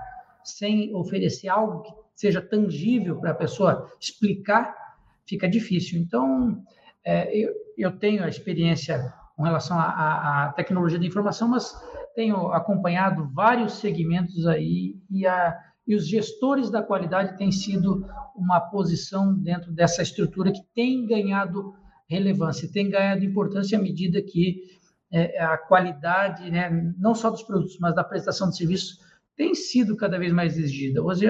sem 0.46 0.94
oferecer 0.96 1.50
algo 1.50 1.82
que 1.82 1.92
seja 2.14 2.42
tangível 2.42 3.20
para 3.20 3.32
a 3.32 3.36
pessoa 3.36 3.90
explicar, 4.00 4.74
fica 5.26 5.50
difícil. 5.50 6.00
Então, 6.00 6.64
é, 7.04 7.36
eu, 7.38 7.54
eu 7.78 7.92
tenho 7.98 8.24
a 8.24 8.30
experiência 8.30 9.14
com 9.36 9.44
relação 9.44 9.78
à, 9.78 10.54
tecnologia 10.56 10.98
da 10.98 11.06
informação, 11.06 11.50
mas 11.50 11.74
tenho 12.16 12.48
acompanhado 12.54 13.30
vários 13.34 13.74
segmentos 13.74 14.48
aí 14.48 14.96
e, 15.10 15.28
a, 15.28 15.58
e 15.86 15.94
os 15.94 16.08
gestores 16.08 16.70
da 16.70 16.82
qualidade 16.82 17.38
têm 17.38 17.52
sido 17.52 18.08
uma 18.36 18.62
posição 18.62 19.34
dentro 19.34 19.74
dessa 19.74 20.02
estrutura 20.02 20.52
que 20.52 20.64
tem 20.74 21.06
ganhado 21.06 21.74
relevância, 22.08 22.72
tem 22.72 22.90
ganhado 22.90 23.26
importância 23.26 23.78
à 23.78 23.82
medida 23.82 24.22
que 24.22 24.62
é, 25.12 25.42
a 25.44 25.58
qualidade, 25.58 26.50
né, 26.50 26.70
não 26.98 27.14
só 27.14 27.30
dos 27.30 27.44
produtos, 27.44 27.78
mas 27.80 27.94
da 27.94 28.04
prestação 28.04 28.50
de 28.50 28.58
serviços, 28.58 29.00
tem 29.36 29.54
sido 29.54 29.96
cada 29.98 30.18
vez 30.18 30.32
mais 30.32 30.58
exigida. 30.58 31.04
Hoje, 31.04 31.28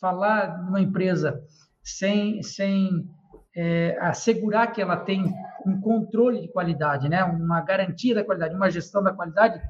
falar 0.00 0.62
numa 0.64 0.80
empresa 0.80 1.40
sem, 1.82 2.42
sem 2.42 3.06
é, 3.54 3.96
assegurar 4.00 4.72
que 4.72 4.82
ela 4.82 4.96
tem 4.96 5.24
um 5.66 5.80
controle 5.80 6.42
de 6.42 6.48
qualidade, 6.48 7.08
né, 7.08 7.24
uma 7.24 7.60
garantia 7.60 8.14
da 8.14 8.24
qualidade, 8.24 8.54
uma 8.54 8.70
gestão 8.70 9.02
da 9.02 9.12
qualidade, 9.12 9.60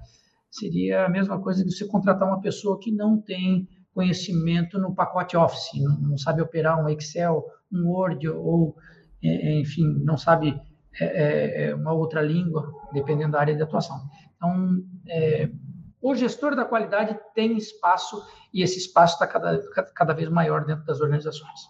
seria 0.50 1.06
a 1.06 1.08
mesma 1.08 1.40
coisa 1.40 1.64
que 1.64 1.70
você 1.70 1.86
contratar 1.86 2.28
uma 2.28 2.40
pessoa 2.40 2.78
que 2.78 2.90
não 2.90 3.20
tem 3.20 3.68
conhecimento 3.94 4.78
no 4.78 4.94
pacote 4.94 5.36
Office, 5.36 5.70
não, 5.82 5.98
não 6.00 6.18
sabe 6.18 6.42
operar 6.42 6.82
um 6.82 6.88
Excel, 6.88 7.44
um 7.72 7.88
Word 7.88 8.28
ou, 8.28 8.76
é, 9.22 9.28
é 9.28 9.60
enfim, 9.60 9.86
não 10.04 10.18
sabe 10.18 10.54
é, 11.00 11.04
é, 11.04 11.64
é, 11.66 11.74
uma 11.74 11.92
outra 11.92 12.20
língua, 12.20 12.72
dependendo 12.92 13.32
da 13.32 13.40
área 13.40 13.54
de 13.54 13.62
atuação. 13.62 13.96
Então, 14.36 14.82
é, 15.08 15.50
o 16.00 16.14
gestor 16.14 16.54
da 16.54 16.64
qualidade 16.64 17.18
tem 17.35 17.56
espaço 17.56 18.24
e 18.52 18.62
esse 18.62 18.78
espaço 18.78 19.14
está 19.14 19.26
cada, 19.26 19.61
cada 19.94 20.12
vez 20.12 20.28
maior 20.28 20.64
dentro 20.64 20.85
das 20.85 21.00
organizações. 21.00 21.68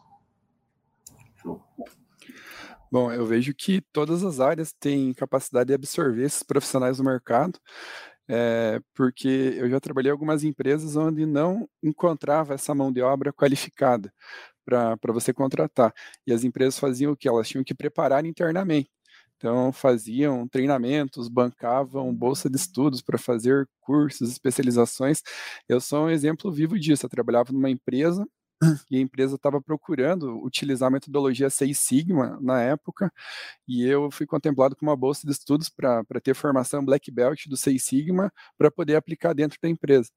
Bom, 2.90 3.12
eu 3.12 3.26
vejo 3.26 3.52
que 3.54 3.80
todas 3.92 4.22
as 4.24 4.40
áreas 4.40 4.72
têm 4.72 5.12
capacidade 5.12 5.68
de 5.68 5.74
absorver 5.74 6.24
esses 6.24 6.42
profissionais 6.42 6.98
do 6.98 7.04
mercado, 7.04 7.58
é, 8.28 8.80
porque 8.94 9.54
eu 9.56 9.68
já 9.68 9.80
trabalhei 9.80 10.10
em 10.10 10.12
algumas 10.12 10.44
empresas 10.44 10.96
onde 10.96 11.26
não 11.26 11.68
encontrava 11.82 12.54
essa 12.54 12.74
mão 12.74 12.92
de 12.92 13.02
obra 13.02 13.32
qualificada 13.32 14.12
para 14.64 15.12
você 15.12 15.32
contratar. 15.32 15.92
E 16.26 16.32
as 16.32 16.42
empresas 16.42 16.78
faziam 16.78 17.12
o 17.12 17.16
que? 17.16 17.28
Elas 17.28 17.48
tinham 17.48 17.64
que 17.64 17.74
preparar 17.74 18.24
internamente. 18.24 18.90
Então, 19.36 19.70
faziam 19.72 20.48
treinamentos, 20.48 21.28
bancavam 21.28 22.14
bolsa 22.14 22.48
de 22.48 22.56
estudos 22.56 23.02
para 23.02 23.18
fazer 23.18 23.68
cursos, 23.80 24.30
especializações. 24.30 25.20
Eu 25.68 25.80
sou 25.80 26.06
um 26.06 26.10
exemplo 26.10 26.50
vivo 26.50 26.78
disso. 26.78 27.04
Eu 27.06 27.10
trabalhava 27.10 27.52
numa 27.52 27.68
empresa 27.70 28.26
e 28.90 28.96
a 28.96 29.00
empresa 29.00 29.36
estava 29.36 29.60
procurando 29.60 30.42
utilizar 30.44 30.88
a 30.88 30.90
metodologia 30.90 31.50
Seis 31.50 31.78
Sigma 31.78 32.38
na 32.40 32.62
época, 32.62 33.12
e 33.66 33.84
eu 33.86 34.10
fui 34.10 34.26
contemplado 34.26 34.76
com 34.76 34.86
uma 34.86 34.96
bolsa 34.96 35.26
de 35.26 35.32
estudos 35.32 35.68
para 35.68 36.04
ter 36.22 36.34
formação 36.34 36.84
Black 36.84 37.10
Belt 37.10 37.46
do 37.46 37.56
Seis 37.56 37.84
Sigma 37.84 38.32
para 38.58 38.70
poder 38.70 38.96
aplicar 38.96 39.32
dentro 39.32 39.58
da 39.60 39.68
empresa. 39.68 40.10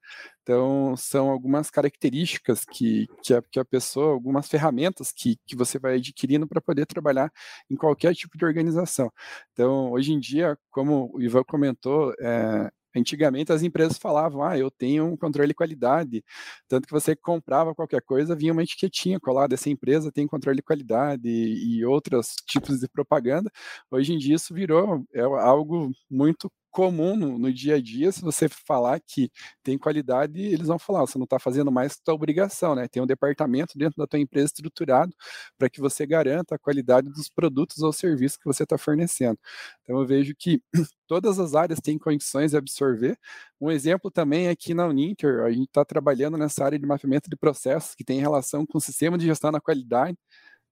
Então, 0.43 0.95
são 0.97 1.29
algumas 1.29 1.69
características 1.69 2.65
que, 2.65 3.07
que, 3.23 3.33
a, 3.33 3.41
que 3.41 3.59
a 3.59 3.65
pessoa, 3.65 4.11
algumas 4.11 4.47
ferramentas 4.47 5.11
que, 5.11 5.37
que 5.45 5.55
você 5.55 5.77
vai 5.77 5.95
adquirindo 5.95 6.47
para 6.47 6.61
poder 6.61 6.85
trabalhar 6.85 7.31
em 7.69 7.75
qualquer 7.75 8.15
tipo 8.15 8.37
de 8.37 8.45
organização. 8.45 9.11
Então, 9.53 9.91
hoje 9.91 10.11
em 10.13 10.19
dia, 10.19 10.57
como 10.71 11.11
o 11.13 11.21
Ivan 11.21 11.43
comentou, 11.43 12.13
é, 12.19 12.71
Antigamente 12.95 13.51
as 13.51 13.63
empresas 13.63 13.97
falavam, 13.97 14.43
ah, 14.43 14.57
eu 14.57 14.71
tenho 14.71 15.05
um 15.05 15.17
controle 15.17 15.49
de 15.49 15.53
qualidade, 15.53 16.23
tanto 16.67 16.87
que 16.87 16.93
você 16.93 17.15
comprava 17.15 17.75
qualquer 17.75 18.01
coisa, 18.01 18.35
vinha 18.35 18.51
uma 18.53 18.63
etiquetinha 18.63 19.19
colada, 19.19 19.53
essa 19.53 19.69
empresa 19.69 20.11
tem 20.11 20.27
controle 20.27 20.57
de 20.57 20.63
qualidade 20.63 21.27
e, 21.29 21.77
e 21.79 21.85
outros 21.85 22.35
tipos 22.47 22.79
de 22.79 22.87
propaganda. 22.87 23.51
Hoje 23.91 24.13
em 24.13 24.17
dia 24.17 24.35
isso 24.35 24.53
virou 24.53 25.05
é 25.13 25.21
algo 25.21 25.91
muito 26.09 26.51
comum 26.71 27.15
no, 27.15 27.37
no, 27.39 27.53
dia 27.53 27.75
a 27.75 27.81
dia, 27.81 28.11
se 28.11 28.21
você 28.21 28.47
falar 28.49 28.99
que 28.99 29.31
tem 29.63 29.77
qualidade, 29.77 30.39
eles 30.41 30.67
vão 30.67 30.79
falar, 30.79 31.01
você 31.01 31.17
não 31.17 31.25
está 31.25 31.39
fazendo 31.39 31.71
mais 31.71 31.97
tua 31.97 32.13
obrigação, 32.13 32.75
né? 32.75 32.87
Tem 32.87 33.01
um 33.01 33.05
departamento 33.05 33.77
dentro 33.77 33.97
da 33.97 34.07
tua 34.07 34.19
empresa 34.19 34.47
estruturado 34.47 35.13
para 35.57 35.69
que 35.69 35.79
você 35.81 36.05
garanta 36.05 36.55
a 36.55 36.59
qualidade 36.59 37.09
dos 37.09 37.29
produtos 37.29 37.79
ou 37.79 37.91
serviços 37.93 38.37
que 38.37 38.45
você 38.45 38.63
está 38.63 38.77
fornecendo. 38.77 39.39
Então 39.83 39.99
eu 39.99 40.05
vejo 40.05 40.33
que 40.37 40.61
todas 41.07 41.39
as 41.39 41.55
áreas 41.55 41.79
têm 41.79 41.97
condições 41.97 42.51
de 42.51 42.57
absorver. 42.57 43.17
Um 43.59 43.71
exemplo 43.71 44.11
também 44.11 44.47
é 44.47 44.55
que 44.55 44.73
na 44.73 44.87
Uninter, 44.87 45.43
a 45.43 45.51
gente 45.51 45.67
está 45.67 45.83
trabalhando 45.83 46.37
nessa 46.37 46.63
área 46.63 46.79
de 46.79 46.85
mapeamento 46.85 47.29
de 47.29 47.35
processos 47.35 47.95
que 47.95 48.03
tem 48.03 48.19
relação 48.19 48.65
com 48.65 48.77
o 48.77 48.81
sistema 48.81 49.17
de 49.17 49.25
gestão 49.25 49.51
da 49.51 49.59
qualidade, 49.59 50.17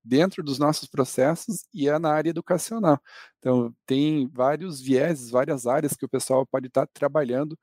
dentro 0.07 0.43
dos 0.43 0.59
nossos 0.59 0.87
processos 0.87 1.65
e 1.73 1.89
é 1.89 1.99
na 1.99 2.11
área 2.11 2.29
educacional. 2.29 2.99
Então, 3.39 3.73
tem 3.85 4.27
vários 4.29 4.81
vieses, 4.81 5.29
várias 5.29 5.67
áreas 5.67 5.93
que 5.95 6.05
o 6.05 6.09
pessoal 6.09 6.45
pode 6.45 6.67
estar 6.67 6.87
trabalhando, 6.87 7.57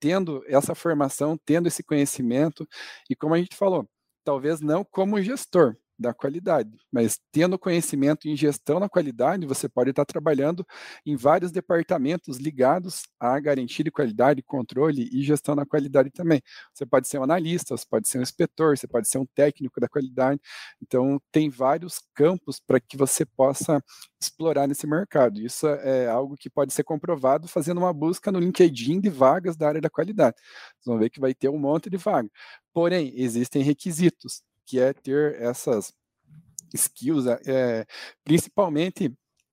tendo 0.00 0.42
essa 0.46 0.74
formação, 0.74 1.38
tendo 1.44 1.68
esse 1.68 1.82
conhecimento, 1.82 2.66
e 3.08 3.14
como 3.16 3.34
a 3.34 3.38
gente 3.38 3.56
falou, 3.56 3.88
talvez 4.24 4.60
não 4.60 4.84
como 4.84 5.22
gestor, 5.22 5.76
da 6.00 6.14
qualidade. 6.14 6.70
Mas 6.90 7.20
tendo 7.30 7.58
conhecimento 7.58 8.26
em 8.26 8.36
gestão 8.36 8.80
da 8.80 8.88
qualidade, 8.88 9.46
você 9.46 9.68
pode 9.68 9.90
estar 9.90 10.04
trabalhando 10.04 10.66
em 11.04 11.14
vários 11.14 11.52
departamentos 11.52 12.38
ligados 12.38 13.02
à 13.20 13.38
garantia 13.38 13.84
de 13.84 13.90
qualidade, 13.90 14.42
controle 14.42 15.08
e 15.12 15.22
gestão 15.22 15.54
da 15.54 15.66
qualidade 15.66 16.10
também. 16.10 16.40
Você 16.72 16.86
pode 16.86 17.06
ser 17.06 17.18
um 17.18 17.22
analista, 17.22 17.76
você 17.76 17.84
pode 17.88 18.08
ser 18.08 18.18
um 18.18 18.22
inspetor, 18.22 18.78
você 18.78 18.86
pode 18.88 19.08
ser 19.08 19.18
um 19.18 19.26
técnico 19.26 19.78
da 19.80 19.88
qualidade. 19.88 20.40
Então, 20.82 21.20
tem 21.30 21.50
vários 21.50 22.00
campos 22.14 22.58
para 22.58 22.80
que 22.80 22.96
você 22.96 23.26
possa 23.26 23.82
explorar 24.20 24.66
nesse 24.66 24.86
mercado. 24.86 25.40
Isso 25.40 25.66
é 25.66 26.08
algo 26.08 26.36
que 26.36 26.48
pode 26.48 26.72
ser 26.72 26.84
comprovado 26.84 27.46
fazendo 27.46 27.78
uma 27.78 27.92
busca 27.92 28.32
no 28.32 28.38
LinkedIn 28.38 29.00
de 29.00 29.10
vagas 29.10 29.56
da 29.56 29.68
área 29.68 29.80
da 29.80 29.90
qualidade. 29.90 30.36
Vocês 30.38 30.86
vão 30.86 30.98
ver 30.98 31.10
que 31.10 31.20
vai 31.20 31.34
ter 31.34 31.48
um 31.48 31.58
monte 31.58 31.90
de 31.90 31.96
vaga. 31.98 32.28
Porém, 32.72 33.12
existem 33.16 33.62
requisitos 33.62 34.42
que 34.70 34.78
é 34.78 34.92
ter 34.92 35.34
essas 35.42 35.92
skills, 36.72 37.26
é, 37.26 37.84
principalmente 38.24 39.12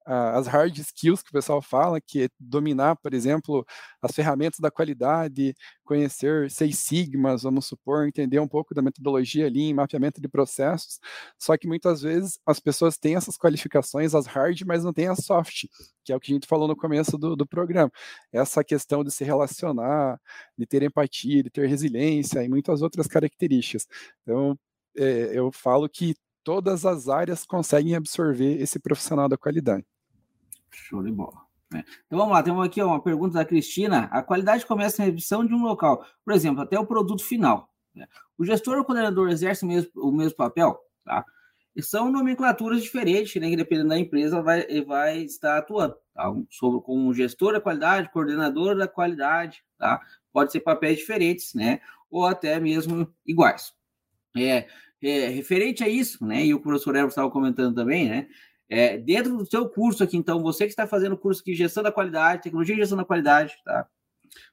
as 0.10 0.48
hard 0.48 0.78
skills 0.78 1.22
que 1.22 1.30
o 1.30 1.34
pessoal 1.34 1.62
fala, 1.62 2.00
que 2.00 2.24
é 2.24 2.30
dominar, 2.40 2.96
por 2.96 3.14
exemplo, 3.14 3.66
as 4.02 4.14
ferramentas 4.14 4.60
da 4.60 4.72
qualidade, 4.72 5.54
conhecer 5.84 6.50
seis 6.50 6.80
sigmas, 6.80 7.44
vamos 7.44 7.66
supor, 7.66 8.08
entender 8.08 8.40
um 8.40 8.48
pouco 8.48 8.74
da 8.74 8.82
metodologia 8.82 9.48
ali 9.48 9.74
mapeamento 9.74 10.22
de 10.22 10.30
processos. 10.30 11.00
Só 11.38 11.58
que 11.58 11.68
muitas 11.68 12.02
vezes 12.02 12.40
as 12.46 12.58
pessoas 12.58 12.98
têm 12.98 13.16
essas 13.16 13.38
qualificações, 13.38 14.16
as 14.16 14.28
hard, 14.28 14.62
mas 14.66 14.82
não 14.86 14.94
têm 14.94 15.10
as 15.10 15.26
soft, 15.26 15.66
que 16.06 16.14
é 16.14 16.16
o 16.16 16.20
que 16.22 16.32
a 16.32 16.36
gente 16.36 16.48
falou 16.48 16.70
no 16.70 16.76
começo 16.78 17.18
do, 17.18 17.36
do 17.36 17.46
programa. 17.46 17.92
Essa 18.32 18.64
questão 18.64 19.04
de 19.04 19.12
se 19.12 19.26
relacionar, 19.26 20.18
de 20.58 20.66
ter 20.66 20.84
empatia, 20.84 21.44
de 21.44 21.50
ter 21.50 21.68
resiliência 21.68 22.42
e 22.42 22.48
muitas 22.48 22.82
outras 22.82 23.08
características. 23.08 23.86
Então, 24.24 24.58
é, 24.98 25.38
eu 25.38 25.52
falo 25.52 25.88
que 25.88 26.16
todas 26.44 26.86
as 26.86 27.10
áreas 27.10 27.46
conseguem 27.46 27.96
absorver 27.96 28.62
esse 28.62 28.80
profissional 28.80 29.28
da 29.28 29.38
qualidade. 29.38 29.86
Show 30.72 31.04
de 31.04 31.12
bola. 31.12 31.48
É. 31.74 31.80
Então 32.06 32.18
vamos 32.18 32.34
lá, 32.34 32.42
temos 32.42 32.66
aqui 32.66 32.82
uma 32.82 33.02
pergunta 33.02 33.34
da 33.34 33.46
Cristina. 33.46 34.06
A 34.06 34.24
qualidade 34.24 34.66
começa 34.66 35.02
na 35.02 35.08
revisão 35.08 35.46
de 35.46 35.54
um 35.54 35.64
local, 35.64 36.06
por 36.24 36.34
exemplo, 36.34 36.62
até 36.62 36.80
o 36.80 36.86
produto 36.86 37.24
final. 37.24 37.70
Né? 37.94 38.08
O 38.38 38.46
gestor 38.46 38.78
ou 38.78 38.86
coordenador 38.86 39.30
exerce 39.30 39.66
o 39.66 39.68
mesmo, 39.68 39.92
o 39.96 40.12
mesmo 40.12 40.38
papel, 40.38 40.80
tá? 41.04 41.26
E 41.76 41.84
são 41.84 42.12
nomenclaturas 42.12 42.82
diferentes, 42.82 43.40
né? 43.40 43.56
Dependendo 43.56 43.90
da 43.90 44.00
empresa 44.00 44.42
vai, 44.42 44.66
vai 44.82 45.20
estar 45.20 45.58
atuando. 45.58 45.96
Tá? 46.14 46.34
Sobre, 46.50 46.82
como 46.82 47.14
gestor 47.14 47.54
da 47.54 47.62
qualidade, 47.62 48.12
coordenador 48.12 48.76
da 48.76 48.88
qualidade, 48.88 49.64
tá? 49.78 50.02
Pode 50.32 50.52
ser 50.52 50.62
papéis 50.62 51.00
diferentes, 51.00 51.54
né? 51.54 51.82
Ou 52.10 52.26
até 52.26 52.60
mesmo 52.60 53.14
iguais. 53.26 53.74
É, 54.36 54.68
é, 55.04 55.28
referente 55.28 55.84
a 55.84 55.90
isso, 55.90 56.26
né? 56.26 56.46
E 56.46 56.54
o 56.54 56.60
professor 56.60 56.96
Evo 56.96 57.10
estava 57.10 57.30
comentando 57.30 57.76
também, 57.76 58.10
né? 58.10 58.28
É, 58.70 58.98
dentro 58.98 59.38
do 59.38 59.46
seu 59.46 59.70
curso 59.70 60.04
aqui, 60.04 60.18
então, 60.18 60.42
você 60.42 60.66
que 60.66 60.72
está 60.72 60.86
fazendo 60.86 61.14
o 61.14 61.18
curso 61.18 61.44
de 61.44 61.54
gestão 61.54 61.82
da 61.82 61.92
qualidade, 61.92 62.44
tecnologia 62.44 62.76
de 62.76 62.82
gestão 62.82 62.98
da 62.98 63.06
qualidade, 63.06 63.56
tá? 63.64 63.88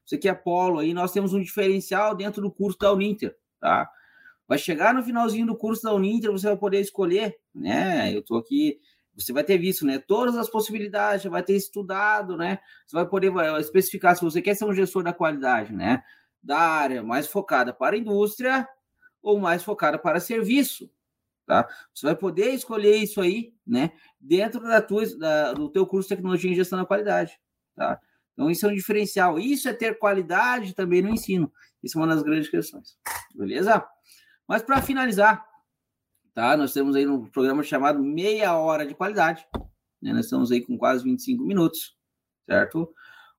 Você 0.05 0.17
que 0.19 0.29
é 0.29 0.35
polo 0.35 0.79
aí, 0.79 0.95
nós 0.95 1.13
temos 1.13 1.33
um 1.33 1.41
diferencial 1.41 2.15
dentro 2.15 2.41
do 2.41 2.51
curso 2.51 2.79
da 2.79 2.93
Uninter, 2.93 3.35
tá? 3.61 3.91
Vai 4.47 4.59
chegar 4.59 4.95
no 4.95 5.03
finalzinho 5.03 5.47
do 5.47 5.57
curso 5.57 5.83
da 5.83 5.95
Uninter, 5.95 6.31
você 6.31 6.47
vai 6.47 6.57
poder 6.57 6.81
escolher, 6.81 7.35
né? 7.55 8.15
Eu 8.15 8.21
estou 8.21 8.39
aqui, 8.39 8.79
você 9.17 9.33
vai 9.33 9.43
ter 9.43 9.59
visto, 9.59 9.87
né? 9.87 9.99
Todas 9.99 10.37
as 10.37 10.49
possibilidades, 10.49 11.25
vai 11.25 11.43
ter 11.43 11.57
estudado, 11.57 12.37
né? 12.37 12.59
Você 12.87 12.95
vai 12.95 13.07
poder 13.07 13.33
especificar 13.59 14.15
se 14.15 14.23
você 14.23 14.43
quer 14.43 14.55
ser 14.55 14.65
um 14.65 14.75
gestor 14.75 15.03
da 15.03 15.13
qualidade, 15.13 15.73
né? 15.73 16.03
Da 16.43 16.59
área 16.59 17.03
mais 17.03 17.27
focada 17.27 17.73
para 17.73 17.97
a 17.97 17.99
indústria 17.99 18.69
ou 19.25 19.41
mais 19.41 19.65
focada 19.65 19.99
para 19.99 20.21
serviço, 20.21 20.89
tá? 21.47 21.67
Você 21.93 22.07
vai 22.07 22.15
poder 22.15 22.51
escolher 22.51 22.99
isso 22.99 23.21
aí, 23.21 23.55
né, 23.67 23.93
dentro 24.21 24.61
da 24.61 24.81
tua, 24.83 25.05
da, 25.17 25.53
do 25.55 25.69
teu 25.71 25.87
curso 25.87 26.09
de 26.09 26.15
tecnologia 26.15 26.51
em 26.51 26.55
gestão 26.55 26.79
da 26.79 26.85
qualidade, 26.85 27.41
tá? 27.75 27.99
Então 28.35 28.51
isso 28.51 28.67
é 28.67 28.69
um 28.69 28.75
diferencial. 28.75 29.39
Isso 29.39 29.69
é 29.69 29.73
ter 29.73 29.99
qualidade 29.99 30.75
também 30.75 31.01
no 31.01 31.09
ensino. 31.09 31.51
Isso 31.83 31.97
é 31.97 32.01
uma 32.01 32.13
das 32.13 32.23
grandes 32.23 32.49
questões. 32.49 32.99
Beleza? 33.35 33.87
Mas 34.47 34.61
para 34.61 34.83
finalizar, 34.83 35.47
tá? 36.35 36.57
Nós 36.57 36.73
temos 36.73 36.97
aí 36.97 37.07
um 37.07 37.27
programa 37.27 37.63
chamado 37.63 38.03
Meia 38.03 38.55
Hora 38.57 38.85
de 38.85 38.95
Qualidade, 38.95 39.47
né? 40.03 40.13
Nós 40.13 40.27
estamos 40.27 40.53
aí 40.53 40.61
com 40.61 40.77
quase 40.77 41.05
25 41.05 41.43
minutos, 41.45 41.97
certo? 42.45 42.79
Vou 42.79 42.95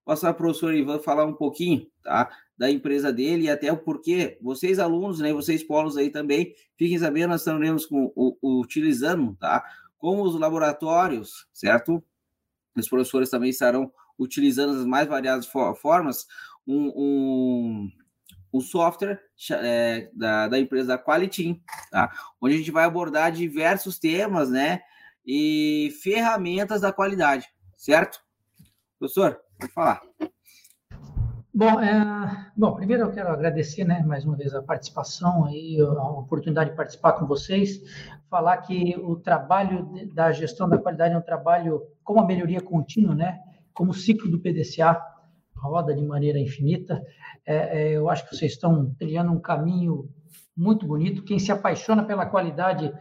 passar 0.05 0.33
para 0.33 0.43
o 0.43 0.47
professor 0.47 0.73
Ivan 0.73 0.99
falar 0.99 1.25
um 1.25 1.35
pouquinho, 1.35 1.85
tá? 2.01 2.31
Da 2.57 2.71
empresa 2.71 3.11
dele 3.11 3.43
e 3.43 3.49
até 3.49 3.71
o 3.71 3.77
porquê. 3.77 4.37
Vocês 4.41 4.79
alunos, 4.79 5.19
né? 5.19 5.33
Vocês 5.33 5.63
polos 5.63 5.97
aí 5.97 6.09
também, 6.09 6.55
fiquem 6.77 6.97
sabendo, 6.97 7.31
nós 7.31 7.41
estaremos 7.41 7.85
com, 7.85 8.11
o, 8.15 8.61
utilizando, 8.61 9.35
tá? 9.35 9.63
Como 9.97 10.23
os 10.23 10.39
laboratórios, 10.39 11.47
certo? 11.53 12.03
Os 12.75 12.87
professores 12.87 13.29
também 13.29 13.49
estarão 13.49 13.91
utilizando 14.17 14.79
as 14.79 14.85
mais 14.85 15.07
variadas 15.07 15.47
formas, 15.47 16.27
um, 16.65 16.91
um, 16.95 17.91
um 18.53 18.61
software 18.61 19.19
é, 19.51 20.09
da, 20.13 20.47
da 20.47 20.59
empresa 20.59 20.87
da 20.87 20.97
tá? 21.91 22.11
onde 22.41 22.55
a 22.55 22.57
gente 22.57 22.71
vai 22.71 22.85
abordar 22.85 23.31
diversos 23.31 23.99
temas, 23.99 24.49
né? 24.49 24.81
E 25.25 25.93
ferramentas 26.01 26.81
da 26.81 26.93
qualidade, 26.93 27.47
certo? 27.75 28.19
Professor, 28.99 29.39
pode 29.59 29.73
falar. 29.73 30.01
Bom, 31.57 31.79
é, 31.79 32.51
bom, 32.57 32.75
primeiro 32.75 33.03
eu 33.03 33.11
quero 33.13 33.29
agradecer, 33.29 33.85
né, 33.85 34.03
mais 34.05 34.25
uma 34.25 34.35
vez 34.35 34.53
a 34.53 34.61
participação 34.61 35.45
aí, 35.45 35.79
a 35.79 36.09
oportunidade 36.09 36.71
de 36.71 36.75
participar 36.75 37.13
com 37.13 37.25
vocês, 37.25 37.79
falar 38.29 38.57
que 38.57 38.93
o 38.97 39.15
trabalho 39.15 39.89
da 40.13 40.33
gestão 40.33 40.67
da 40.67 40.77
qualidade 40.77 41.13
é 41.13 41.17
um 41.17 41.21
trabalho 41.21 41.81
com 42.03 42.19
a 42.19 42.25
melhoria 42.25 42.59
contínua, 42.59 43.15
né, 43.15 43.39
como 43.73 43.91
o 43.91 43.93
ciclo 43.93 44.29
do 44.29 44.37
PDCA 44.37 45.01
roda 45.55 45.95
de 45.95 46.03
maneira 46.03 46.37
infinita. 46.37 47.01
É, 47.45 47.55
é, 47.55 47.91
eu 47.93 48.09
acho 48.09 48.27
que 48.27 48.35
vocês 48.35 48.51
estão 48.51 48.93
trilhando 48.99 49.31
um 49.31 49.39
caminho 49.39 50.09
muito 50.57 50.85
bonito. 50.85 51.23
Quem 51.23 51.39
se 51.39 51.53
apaixona 51.53 52.03
pela 52.03 52.25
qualidade 52.25 52.91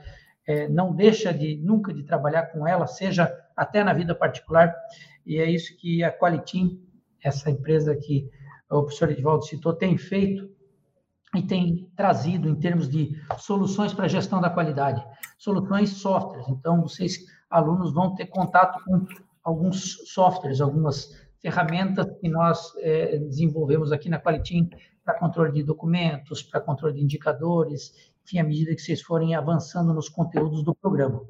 é, 0.46 0.68
não 0.68 0.94
deixa 0.94 1.34
de 1.34 1.56
nunca 1.56 1.92
de 1.92 2.04
trabalhar 2.04 2.52
com 2.52 2.68
ela, 2.68 2.86
seja 2.86 3.36
até 3.56 3.82
na 3.82 3.92
vida 3.92 4.14
particular. 4.14 4.72
E 5.26 5.40
é 5.40 5.50
isso 5.50 5.76
que 5.76 6.04
a 6.04 6.16
Qualitim, 6.16 6.80
essa 7.20 7.50
empresa 7.50 7.96
que 7.96 8.30
o 8.70 8.82
professor 8.82 9.10
Edvaldo 9.10 9.44
citou, 9.44 9.72
tem 9.72 9.96
feito 9.96 10.48
e 11.34 11.42
tem 11.42 11.90
trazido 11.96 12.48
em 12.48 12.54
termos 12.54 12.88
de 12.88 13.12
soluções 13.38 13.92
para 13.92 14.04
a 14.04 14.08
gestão 14.08 14.40
da 14.40 14.50
qualidade, 14.50 15.04
soluções 15.38 15.90
softwares. 15.90 16.48
Então, 16.48 16.82
vocês, 16.82 17.18
alunos, 17.50 17.92
vão 17.92 18.14
ter 18.14 18.26
contato 18.26 18.82
com 18.84 19.06
alguns 19.42 20.10
softwares, 20.12 20.60
algumas 20.60 21.12
ferramentas 21.40 22.06
que 22.20 22.28
nós 22.28 22.72
é, 22.78 23.18
desenvolvemos 23.18 23.92
aqui 23.92 24.08
na 24.08 24.18
Qualitim 24.18 24.70
para 25.04 25.18
controle 25.18 25.52
de 25.52 25.62
documentos, 25.62 26.42
para 26.42 26.60
controle 26.60 26.94
de 26.94 27.02
indicadores, 27.02 27.92
enfim, 28.24 28.38
à 28.38 28.44
medida 28.44 28.74
que 28.74 28.80
vocês 28.80 29.02
forem 29.02 29.34
avançando 29.34 29.92
nos 29.92 30.08
conteúdos 30.08 30.64
do 30.64 30.74
programa. 30.74 31.20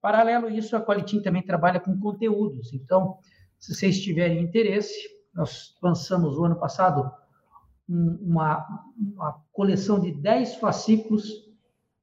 Paralelo 0.00 0.46
a 0.46 0.50
isso, 0.50 0.76
a 0.76 0.84
Qualitim 0.84 1.22
também 1.22 1.42
trabalha 1.42 1.80
com 1.80 1.98
conteúdos. 1.98 2.72
Então, 2.74 3.18
se 3.58 3.74
vocês 3.74 3.98
tiverem 4.00 4.42
interesse, 4.42 4.94
nós 5.34 5.76
lançamos 5.82 6.36
o 6.36 6.44
ano 6.44 6.56
passado 6.56 7.10
uma, 7.88 8.66
uma 8.96 9.40
coleção 9.52 9.98
de 9.98 10.12
10 10.12 10.56
fascículos 10.56 11.48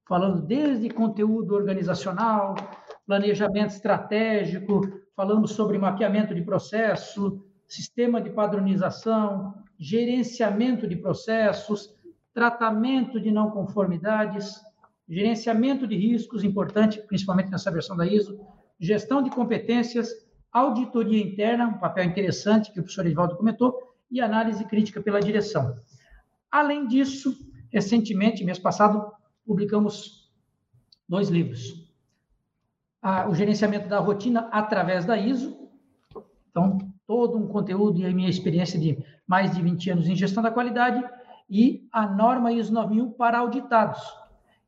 falando 0.06 0.42
desde 0.42 0.88
conteúdo 0.88 1.54
organizacional, 1.54 2.54
planejamento 3.06 3.70
estratégico, 3.70 4.80
falamos 5.16 5.52
sobre 5.52 5.78
mapeamento 5.78 6.34
de 6.34 6.42
processo, 6.42 7.44
sistema 7.66 8.20
de 8.20 8.30
padronização, 8.30 9.54
gerenciamento 9.78 10.86
de 10.86 10.96
processos, 10.96 11.94
tratamento 12.32 13.20
de 13.20 13.30
não 13.30 13.50
conformidades, 13.50 14.60
gerenciamento 15.08 15.86
de 15.86 15.96
riscos, 15.96 16.44
importante, 16.44 17.00
principalmente 17.02 17.50
nessa 17.50 17.70
versão 17.70 17.96
da 17.96 18.06
ISO, 18.06 18.38
gestão 18.78 19.22
de 19.22 19.30
competências, 19.30 20.25
auditoria 20.58 21.22
interna, 21.22 21.66
um 21.66 21.78
papel 21.78 22.04
interessante 22.04 22.72
que 22.72 22.80
o 22.80 22.82
professor 22.82 23.06
Edvaldo 23.06 23.36
comentou, 23.36 23.94
e 24.10 24.20
análise 24.20 24.64
crítica 24.64 25.00
pela 25.00 25.20
direção. 25.20 25.76
Além 26.50 26.86
disso, 26.86 27.36
recentemente, 27.70 28.44
mês 28.44 28.58
passado, 28.58 29.12
publicamos 29.44 30.30
dois 31.08 31.28
livros 31.28 31.86
a, 33.06 33.28
o 33.28 33.34
gerenciamento 33.36 33.88
da 33.88 34.00
rotina 34.00 34.48
através 34.50 35.04
da 35.04 35.16
ISO. 35.16 35.56
Então, 36.50 36.78
todo 37.06 37.38
um 37.38 37.46
conteúdo 37.46 38.00
e 38.00 38.06
a 38.06 38.12
minha 38.12 38.28
experiência 38.28 38.80
de 38.80 38.98
mais 39.24 39.54
de 39.54 39.62
20 39.62 39.90
anos 39.90 40.08
em 40.08 40.16
gestão 40.16 40.42
da 40.42 40.50
qualidade 40.50 41.04
e 41.48 41.86
a 41.92 42.04
norma 42.04 42.52
ISO 42.52 42.72
9000 42.72 43.10
para 43.12 43.38
auditados. 43.38 44.02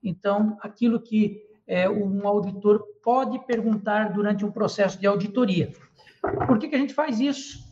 Então, 0.01 0.57
aquilo 0.61 1.01
que 1.01 1.43
é, 1.67 1.91
um 1.91 2.29
auditor 2.29 2.85
pode 3.03 3.39
perguntar 3.47 4.13
durante 4.13 4.45
um 4.45 4.51
processo 4.51 4.99
de 4.99 5.07
auditoria. 5.07 5.73
Por 6.47 6.59
que, 6.59 6.69
que 6.69 6.75
a 6.75 6.79
gente 6.79 6.95
faz 6.95 7.21
isso? 7.21 7.67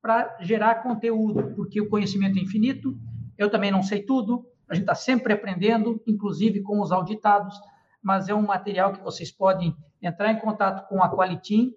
Para 0.00 0.36
gerar 0.40 0.82
conteúdo, 0.82 1.54
porque 1.54 1.80
o 1.80 1.88
conhecimento 1.88 2.38
é 2.38 2.42
infinito, 2.42 2.96
eu 3.38 3.50
também 3.50 3.70
não 3.70 3.82
sei 3.82 4.02
tudo, 4.02 4.46
a 4.68 4.74
gente 4.74 4.84
está 4.84 4.94
sempre 4.94 5.32
aprendendo, 5.32 6.02
inclusive 6.06 6.62
com 6.62 6.80
os 6.80 6.92
auditados, 6.92 7.54
mas 8.02 8.28
é 8.28 8.34
um 8.34 8.42
material 8.42 8.92
que 8.92 9.02
vocês 9.02 9.30
podem 9.30 9.74
entrar 10.02 10.30
em 10.30 10.38
contato 10.38 10.86
com 10.88 11.02
a 11.02 11.10
Qualitim 11.10 11.72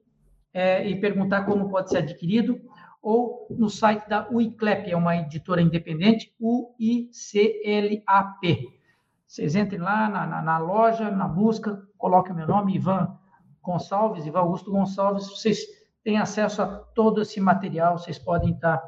é, 0.53 0.87
e 0.87 0.99
perguntar 0.99 1.45
como 1.45 1.69
pode 1.69 1.89
ser 1.89 1.99
adquirido, 1.99 2.59
ou 3.01 3.47
no 3.49 3.69
site 3.69 4.07
da 4.09 4.27
UICLEP, 4.29 4.91
é 4.91 4.97
uma 4.97 5.15
editora 5.15 5.61
independente, 5.61 6.33
UICLAP. 6.39 7.07
Vocês 9.25 9.55
entrem 9.55 9.79
lá 9.79 10.09
na, 10.09 10.27
na, 10.27 10.41
na 10.41 10.57
loja, 10.57 11.09
na 11.11 11.27
busca, 11.27 11.86
coloquem 11.97 12.33
o 12.33 12.35
meu 12.35 12.47
nome, 12.47 12.75
Ivan 12.75 13.17
Gonçalves, 13.61 14.25
Ivan 14.25 14.39
Augusto 14.39 14.71
Gonçalves, 14.71 15.27
vocês 15.27 15.59
têm 16.03 16.17
acesso 16.17 16.61
a 16.61 16.67
todo 16.67 17.21
esse 17.21 17.39
material, 17.41 17.97
vocês 17.97 18.17
podem 18.17 18.51
estar 18.51 18.81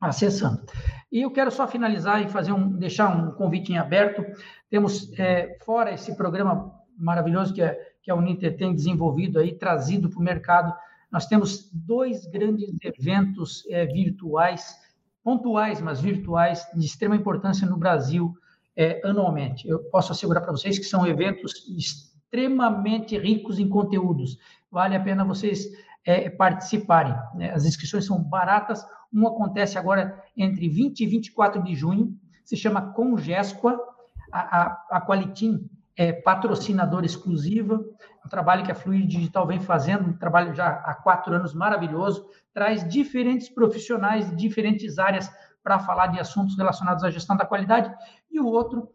acessando. 0.00 0.62
E 1.10 1.22
eu 1.22 1.30
quero 1.30 1.50
só 1.50 1.66
finalizar 1.66 2.20
e 2.22 2.28
fazer 2.28 2.52
um, 2.52 2.76
deixar 2.76 3.08
um 3.08 3.30
convite 3.32 3.72
em 3.72 3.78
aberto. 3.78 4.24
Temos, 4.68 5.10
é, 5.18 5.56
fora 5.64 5.92
esse 5.92 6.14
programa 6.16 6.74
maravilhoso 6.98 7.54
que 7.54 7.62
é 7.62 7.94
que 8.02 8.10
a 8.10 8.14
Uninter 8.14 8.54
tem 8.56 8.74
desenvolvido 8.74 9.38
aí, 9.38 9.54
trazido 9.54 10.10
para 10.10 10.20
o 10.20 10.22
mercado. 10.22 10.74
Nós 11.10 11.26
temos 11.26 11.70
dois 11.72 12.26
grandes 12.26 12.70
eventos 12.82 13.64
é, 13.70 13.86
virtuais, 13.86 14.76
pontuais, 15.22 15.80
mas 15.80 16.02
virtuais, 16.02 16.66
de 16.74 16.84
extrema 16.84 17.16
importância 17.16 17.66
no 17.66 17.78
Brasil 17.78 18.34
é, 18.76 19.00
anualmente. 19.08 19.66
Eu 19.66 19.78
posso 19.84 20.12
assegurar 20.12 20.42
para 20.42 20.52
vocês 20.52 20.78
que 20.78 20.84
são 20.84 21.06
eventos 21.06 21.52
extremamente 22.34 23.16
ricos 23.16 23.60
em 23.60 23.68
conteúdos. 23.68 24.38
Vale 24.70 24.96
a 24.96 25.00
pena 25.00 25.24
vocês 25.24 25.68
é, 26.04 26.28
participarem. 26.28 27.14
Né? 27.34 27.52
As 27.52 27.64
inscrições 27.64 28.04
são 28.04 28.20
baratas. 28.20 28.84
Um 29.12 29.26
acontece 29.26 29.78
agora 29.78 30.20
entre 30.36 30.68
20 30.68 31.00
e 31.00 31.06
24 31.06 31.62
de 31.62 31.74
junho, 31.76 32.12
se 32.44 32.56
chama 32.56 32.92
Congesqua. 32.92 33.78
A, 34.32 34.62
a, 34.62 34.86
a 34.90 35.00
Qualitim 35.00 35.70
é 35.96 36.12
patrocinadora 36.12 37.06
exclusiva, 37.06 37.80
um 38.26 38.28
trabalho 38.28 38.64
que 38.64 38.72
a 38.72 38.74
Fluid 38.74 39.06
Digital 39.06 39.46
vem 39.46 39.60
fazendo, 39.60 40.08
um 40.08 40.18
trabalho 40.18 40.52
já 40.52 40.66
há 40.66 40.92
quatro 40.92 41.32
anos 41.32 41.54
maravilhoso, 41.54 42.26
traz 42.52 42.88
diferentes 42.88 43.48
profissionais 43.48 44.28
de 44.28 44.34
diferentes 44.34 44.98
áreas 44.98 45.30
para 45.62 45.78
falar 45.78 46.08
de 46.08 46.18
assuntos 46.18 46.56
relacionados 46.58 47.04
à 47.04 47.10
gestão 47.10 47.36
da 47.36 47.46
qualidade, 47.46 47.94
e 48.28 48.40
o 48.40 48.46
outro 48.46 48.88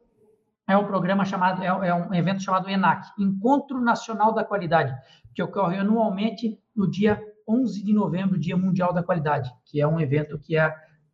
é 0.69 0.77
um 0.77 0.85
programa 0.85 1.25
chamado, 1.25 1.63
é, 1.63 1.67
é 1.67 1.93
um 1.93 2.13
evento 2.13 2.43
chamado 2.43 2.69
ENAC, 2.69 3.07
Encontro 3.17 3.81
Nacional 3.81 4.33
da 4.33 4.43
Qualidade, 4.43 4.95
que 5.33 5.41
ocorre 5.41 5.77
anualmente 5.77 6.59
no 6.75 6.89
dia 6.89 7.19
11 7.47 7.83
de 7.83 7.91
novembro, 7.91 8.39
Dia 8.39 8.55
Mundial 8.55 8.93
da 8.93 9.01
Qualidade, 9.01 9.51
que 9.65 9.81
é 9.81 9.87
um 9.87 9.99
evento 9.99 10.37
que 10.37 10.55
é, 10.55 10.71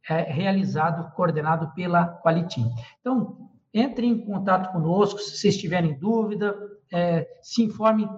é 0.09 0.21
realizado, 0.23 1.09
coordenado 1.15 1.71
pela 1.73 2.19
Qualitim. 2.21 2.69
Então, 2.99 3.49
entre 3.73 4.05
em 4.05 4.25
contato 4.25 4.73
conosco, 4.73 5.19
se 5.19 5.37
vocês 5.37 5.57
tiverem 5.57 5.97
dúvida, 5.97 6.53
é, 6.91 7.25
se 7.41 7.63
informe. 7.63 8.09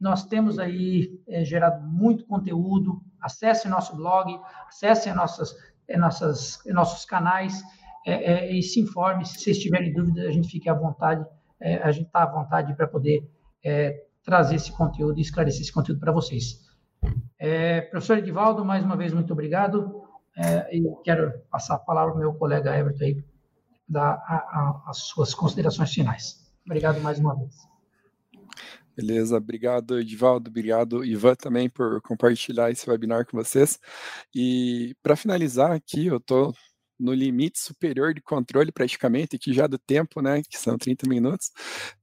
Nós 0.00 0.24
temos 0.24 0.58
aí 0.58 1.20
é, 1.28 1.44
gerado 1.44 1.86
muito 1.86 2.26
conteúdo. 2.26 3.02
Acesse 3.20 3.68
nosso 3.68 3.94
blog, 3.96 4.38
acesse 4.66 5.12
nossas, 5.12 5.54
é, 5.86 5.98
nossas, 5.98 6.62
nossos 6.66 7.04
canais 7.04 7.62
é, 8.06 8.32
é, 8.32 8.52
e 8.52 8.62
se 8.62 8.80
informe. 8.80 9.26
Se 9.26 9.40
vocês 9.40 9.58
tiverem 9.58 9.92
dúvida, 9.92 10.22
a 10.22 10.30
gente 10.30 10.48
fique 10.48 10.68
à 10.68 10.74
vontade. 10.74 11.26
É, 11.60 11.76
a 11.78 11.90
gente 11.90 12.06
está 12.06 12.22
à 12.22 12.26
vontade 12.26 12.74
para 12.74 12.86
poder 12.86 13.28
trazer 14.22 14.54
esse 14.54 14.70
conteúdo 14.70 15.18
e 15.18 15.22
esclarecer 15.22 15.60
esse 15.60 15.72
conteúdo 15.72 15.98
para 15.98 16.12
vocês. 16.12 16.64
professor 17.90 18.18
Edivaldo, 18.18 18.64
mais 18.64 18.84
uma 18.84 18.96
vez, 18.96 19.12
muito 19.12 19.32
obrigado. 19.32 20.04
e 20.70 20.84
quero 21.02 21.32
passar 21.50 21.74
a 21.74 21.78
palavra 21.78 22.12
ao 22.12 22.18
meu 22.18 22.32
colega 22.34 22.76
Everton 22.76 23.04
aí 23.04 23.24
dar 23.88 24.22
a, 24.26 24.36
a, 24.36 24.82
as 24.86 24.98
suas 24.98 25.34
considerações 25.34 25.92
finais. 25.92 26.46
Obrigado 26.64 27.00
mais 27.00 27.18
uma 27.18 27.34
vez. 27.36 27.54
Beleza, 28.96 29.36
obrigado 29.36 29.98
Edivaldo, 29.98 30.48
obrigado 30.48 31.04
Ivan 31.04 31.34
também 31.34 31.68
por 31.68 32.00
compartilhar 32.00 32.70
esse 32.70 32.88
webinar 32.88 33.26
com 33.26 33.36
vocês. 33.36 33.78
E 34.34 34.96
para 35.02 35.16
finalizar 35.16 35.70
aqui, 35.70 36.06
eu 36.06 36.16
estou 36.16 36.54
no 36.98 37.12
limite 37.12 37.58
superior 37.58 38.14
de 38.14 38.20
controle, 38.20 38.72
praticamente, 38.72 39.36
aqui 39.36 39.52
já 39.52 39.66
do 39.66 39.78
tempo, 39.78 40.20
né, 40.20 40.42
que 40.48 40.58
são 40.58 40.78
30 40.78 41.08
minutos. 41.08 41.50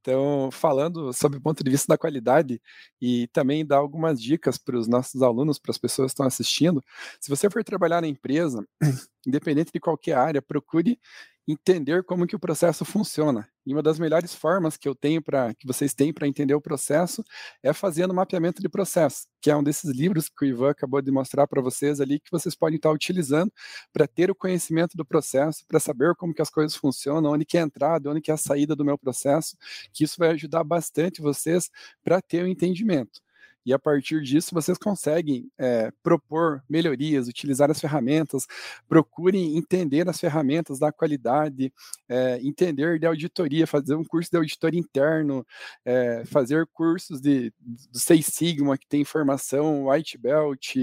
Então, 0.02 0.50
falando 0.52 1.12
sobre 1.14 1.38
o 1.40 1.42
ponto 1.42 1.64
de 1.64 1.72
vista 1.72 1.88
da 1.94 1.98
qualidade 1.98 2.62
e 3.02 3.28
também 3.34 3.66
dar 3.66 3.78
algumas 3.78 4.22
dicas 4.22 4.58
para 4.58 4.78
os 4.78 4.88
nossos 4.88 5.22
alunos, 5.22 5.60
para 5.60 5.72
as 5.72 5.78
pessoas 5.78 6.08
que 6.08 6.14
estão 6.14 6.26
assistindo, 6.26 6.82
se 7.20 7.30
você 7.30 7.50
for 7.50 7.64
trabalhar 7.64 8.02
na 8.02 8.08
empresa, 8.08 8.64
independente 9.26 9.72
de 9.74 9.80
qualquer 9.80 10.16
área, 10.16 10.42
procure 10.42 11.00
entender 11.48 12.04
como 12.04 12.26
que 12.26 12.36
o 12.36 12.40
processo 12.40 12.86
funciona. 12.86 13.48
E 13.66 13.74
uma 13.74 13.82
das 13.82 14.00
melhores 14.00 14.34
formas 14.34 14.78
que 14.78 14.88
eu 14.88 14.96
tenho 14.96 15.22
para 15.22 15.54
que 15.54 15.66
vocês 15.66 15.94
têm 15.94 16.14
para 16.14 16.28
entender 16.28 16.54
o 16.54 16.62
processo 16.62 17.24
é 17.62 17.74
fazendo 17.74 18.14
mapeamento 18.14 18.62
de 18.62 18.70
processo, 18.70 19.28
que 19.42 19.50
é 19.50 19.56
um 19.56 19.64
desses 19.64 19.90
livros 19.92 20.30
que 20.30 20.46
o 20.46 20.48
Ivan 20.48 20.72
acabou 20.72 21.02
de 21.02 21.12
mostrar 21.12 21.48
para 21.48 21.62
vocês 21.62 22.02
ali 22.02 22.20
que 22.20 22.32
vocês 22.32 22.56
podem 22.56 22.76
estar 22.78 22.92
utilizando 22.92 23.52
para 23.92 24.08
ter 24.08 24.30
o 24.32 24.36
conhecimento 24.36 24.98
do 24.98 25.06
processo, 25.06 25.66
para 25.68 25.80
saber 25.80 26.16
como 26.16 26.34
que 26.34 26.42
as 26.42 26.50
coisas 26.50 26.76
funcionam, 26.76 27.32
onde 27.32 27.46
que 27.46 27.58
é 27.58 27.62
a 27.62 27.64
entrada, 27.64 28.10
onde 28.10 28.22
que 28.22 28.32
é 28.32 28.34
a 28.34 28.38
saída 28.38 28.76
do 28.76 28.86
meu 28.86 28.98
processo, 28.98 29.58
que 29.94 30.04
isso 30.04 30.16
vai 30.18 30.32
ajudar 30.32 30.64
bastante 30.64 31.22
vocês 31.22 31.70
para 32.04 32.22
ter 32.22 32.44
o 32.44 32.48
entendimento 32.48 33.22
e 33.66 33.74
a 33.74 33.80
partir 33.80 34.22
disso 34.22 34.54
vocês 34.54 34.78
conseguem 34.78 35.50
é, 35.58 35.92
propor 36.02 36.64
melhorias, 36.70 37.28
utilizar 37.28 37.72
as 37.72 37.80
ferramentas, 37.80 38.46
procurem 38.88 39.58
entender 39.58 40.08
as 40.10 40.20
ferramentas 40.20 40.80
da 40.80 40.92
qualidade, 40.92 41.72
é, 42.10 42.40
entender 42.42 43.00
de 43.00 43.06
auditoria, 43.06 43.66
fazer 43.66 43.96
um 43.96 44.04
curso 44.04 44.30
de 44.32 44.38
auditor 44.38 44.74
interno, 44.74 45.46
é, 45.86 46.24
fazer 46.26 46.68
cursos 46.74 47.22
de, 47.22 47.54
do 47.60 48.00
Seis 48.00 48.26
Sigma, 48.26 48.78
que 48.78 48.88
tem 48.88 49.02
informação, 49.02 49.88
White 49.88 50.18
Belt, 50.18 50.76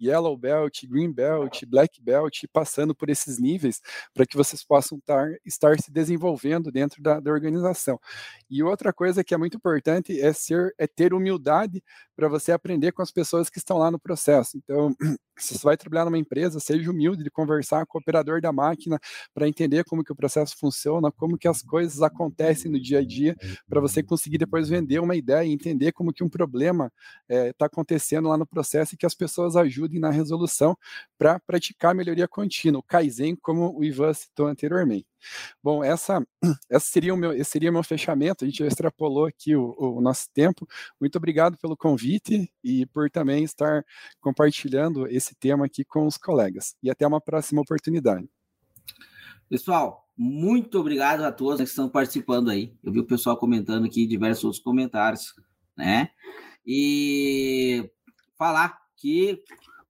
Yellow 0.00 0.36
Belt, 0.36 0.86
Green 0.86 1.12
Belt, 1.12 1.64
Black 1.66 2.00
Belt, 2.00 2.44
passando 2.52 2.94
por 2.94 3.10
esses 3.10 3.38
níveis, 3.38 3.80
para 4.14 4.26
que 4.26 4.36
vocês 4.36 4.64
possam 4.64 4.98
tar, 5.00 5.32
estar 5.44 5.78
se 5.80 5.90
desenvolvendo 5.90 6.70
dentro 6.70 7.02
da, 7.02 7.20
da 7.20 7.30
organização. 7.30 8.00
E 8.50 8.62
outra 8.62 8.92
coisa 8.92 9.22
que 9.24 9.34
é 9.34 9.36
muito 9.36 9.56
importante 9.56 10.20
é 10.20 10.32
ser, 10.32 10.74
é 10.78 10.86
ter 10.86 11.12
humildade 11.12 11.81
para 12.16 12.28
você 12.28 12.52
aprender 12.52 12.92
com 12.92 13.02
as 13.02 13.10
pessoas 13.10 13.48
que 13.48 13.58
estão 13.58 13.78
lá 13.78 13.90
no 13.90 13.98
processo. 13.98 14.56
Então, 14.56 14.94
se 15.38 15.58
você 15.58 15.64
vai 15.64 15.76
trabalhar 15.76 16.04
numa 16.04 16.18
empresa, 16.18 16.60
seja 16.60 16.90
humilde 16.90 17.24
de 17.24 17.30
conversar 17.30 17.86
com 17.86 17.98
o 17.98 18.00
operador 18.00 18.40
da 18.40 18.52
máquina 18.52 18.98
para 19.34 19.48
entender 19.48 19.84
como 19.84 20.04
que 20.04 20.12
o 20.12 20.16
processo 20.16 20.56
funciona, 20.58 21.10
como 21.10 21.38
que 21.38 21.48
as 21.48 21.62
coisas 21.62 22.02
acontecem 22.02 22.70
no 22.70 22.80
dia 22.80 22.98
a 22.98 23.04
dia, 23.04 23.36
para 23.68 23.80
você 23.80 24.02
conseguir 24.02 24.38
depois 24.38 24.68
vender 24.68 25.00
uma 25.00 25.16
ideia 25.16 25.44
e 25.44 25.52
entender 25.52 25.92
como 25.92 26.12
que 26.12 26.22
um 26.22 26.28
problema 26.28 26.92
está 27.28 27.64
eh, 27.64 27.66
é, 27.66 27.66
acontecendo 27.66 28.28
lá 28.28 28.36
no 28.36 28.46
processo 28.46 28.94
e 28.94 28.98
que 28.98 29.06
as 29.06 29.14
pessoas 29.14 29.56
ajudem 29.56 30.00
na 30.00 30.10
resolução 30.10 30.76
para 31.18 31.40
praticar 31.40 31.94
melhoria 31.94 32.28
contínua, 32.28 32.80
o 32.80 32.82
Kaizen, 32.82 33.36
como 33.36 33.76
o 33.76 33.84
Ivan 33.84 34.12
citou 34.14 34.46
anteriormente. 34.46 35.11
Bom, 35.62 35.82
essa, 35.82 36.26
essa 36.70 36.86
seria 36.86 37.14
o 37.14 37.16
meu, 37.16 37.32
esse 37.32 37.50
seria 37.50 37.70
o 37.70 37.72
meu 37.72 37.82
fechamento. 37.82 38.44
A 38.44 38.48
gente 38.48 38.58
já 38.58 38.66
extrapolou 38.66 39.26
aqui 39.26 39.54
o, 39.56 39.74
o 39.78 40.00
nosso 40.00 40.28
tempo. 40.32 40.66
Muito 41.00 41.16
obrigado 41.16 41.56
pelo 41.58 41.76
convite 41.76 42.52
e 42.62 42.86
por 42.86 43.10
também 43.10 43.44
estar 43.44 43.84
compartilhando 44.20 45.06
esse 45.06 45.34
tema 45.34 45.66
aqui 45.66 45.84
com 45.84 46.06
os 46.06 46.16
colegas. 46.16 46.74
E 46.82 46.90
até 46.90 47.06
uma 47.06 47.20
próxima 47.20 47.60
oportunidade. 47.60 48.28
Pessoal, 49.48 50.08
muito 50.16 50.78
obrigado 50.78 51.22
a 51.22 51.32
todos 51.32 51.58
que 51.58 51.64
estão 51.64 51.88
participando 51.88 52.50
aí. 52.50 52.74
Eu 52.82 52.92
vi 52.92 53.00
o 53.00 53.06
pessoal 53.06 53.36
comentando 53.36 53.84
aqui 53.84 54.06
diversos 54.06 54.44
outros 54.44 54.62
comentários, 54.62 55.34
né? 55.76 56.10
E 56.66 57.90
falar 58.38 58.78
que 58.96 59.42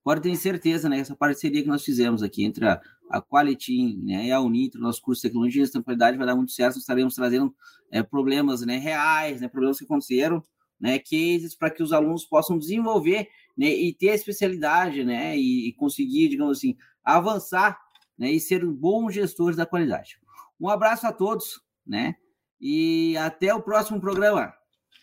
pode 0.03 0.21
ter 0.21 0.35
certeza, 0.37 0.88
né? 0.88 0.99
Essa 0.99 1.16
parceria 1.16 1.62
que 1.62 1.68
nós 1.68 1.85
fizemos 1.85 2.23
aqui 2.23 2.45
entre 2.45 2.66
a 2.66 2.81
a 3.12 3.20
Quality 3.20 3.98
né, 3.98 4.27
e 4.27 4.33
a 4.33 4.40
Unitro, 4.40 4.81
nosso 4.81 5.03
curso 5.03 5.20
de 5.20 5.29
tecnologia 5.29 5.64
de 5.64 5.83
qualidade 5.83 6.16
vai 6.16 6.27
dar 6.27 6.35
muito 6.35 6.51
certo, 6.51 6.75
nós 6.75 6.83
estaremos 6.83 7.14
trazendo 7.14 7.55
é, 7.90 8.03
problemas 8.03 8.62
né, 8.62 8.79
reais, 8.79 9.40
né, 9.40 9.48
problemas 9.48 9.79
que 9.79 9.85
aconteceram, 9.85 10.42
né, 10.81 10.98
cases 10.98 11.55
para 11.55 11.70
que 11.70 11.83
os 11.83 11.92
alunos 11.92 12.25
possam 12.25 12.59
desenvolver 12.59 13.29
né, 13.57 13.66
e 13.66 13.92
ter 13.92 14.11
a 14.11 14.14
especialidade 14.14 15.05
né, 15.05 15.37
e, 15.37 15.68
e 15.68 15.72
conseguir, 15.75 16.29
digamos 16.29 16.57
assim, 16.59 16.75
avançar 17.05 17.79
né, 18.18 18.31
e 18.33 18.40
ser 18.40 18.64
bons 18.64 19.12
gestores 19.12 19.57
da 19.57 19.66
qualidade. 19.66 20.16
Um 20.59 20.68
abraço 20.68 21.07
a 21.07 21.12
todos, 21.12 21.61
né? 21.87 22.14
E 22.61 23.16
até 23.16 23.53
o 23.53 23.61
próximo 23.61 24.01
programa. 24.01 24.55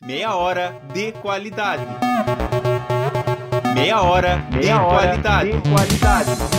Meia 0.01 0.33
hora 0.33 0.81
de 0.93 1.11
qualidade. 1.11 1.83
Meia 3.73 4.01
hora, 4.01 4.37
Meia 4.51 4.61
de, 4.61 4.71
hora 4.71 5.07
qualidade. 5.07 5.51
de 5.51 5.69
qualidade. 5.69 6.58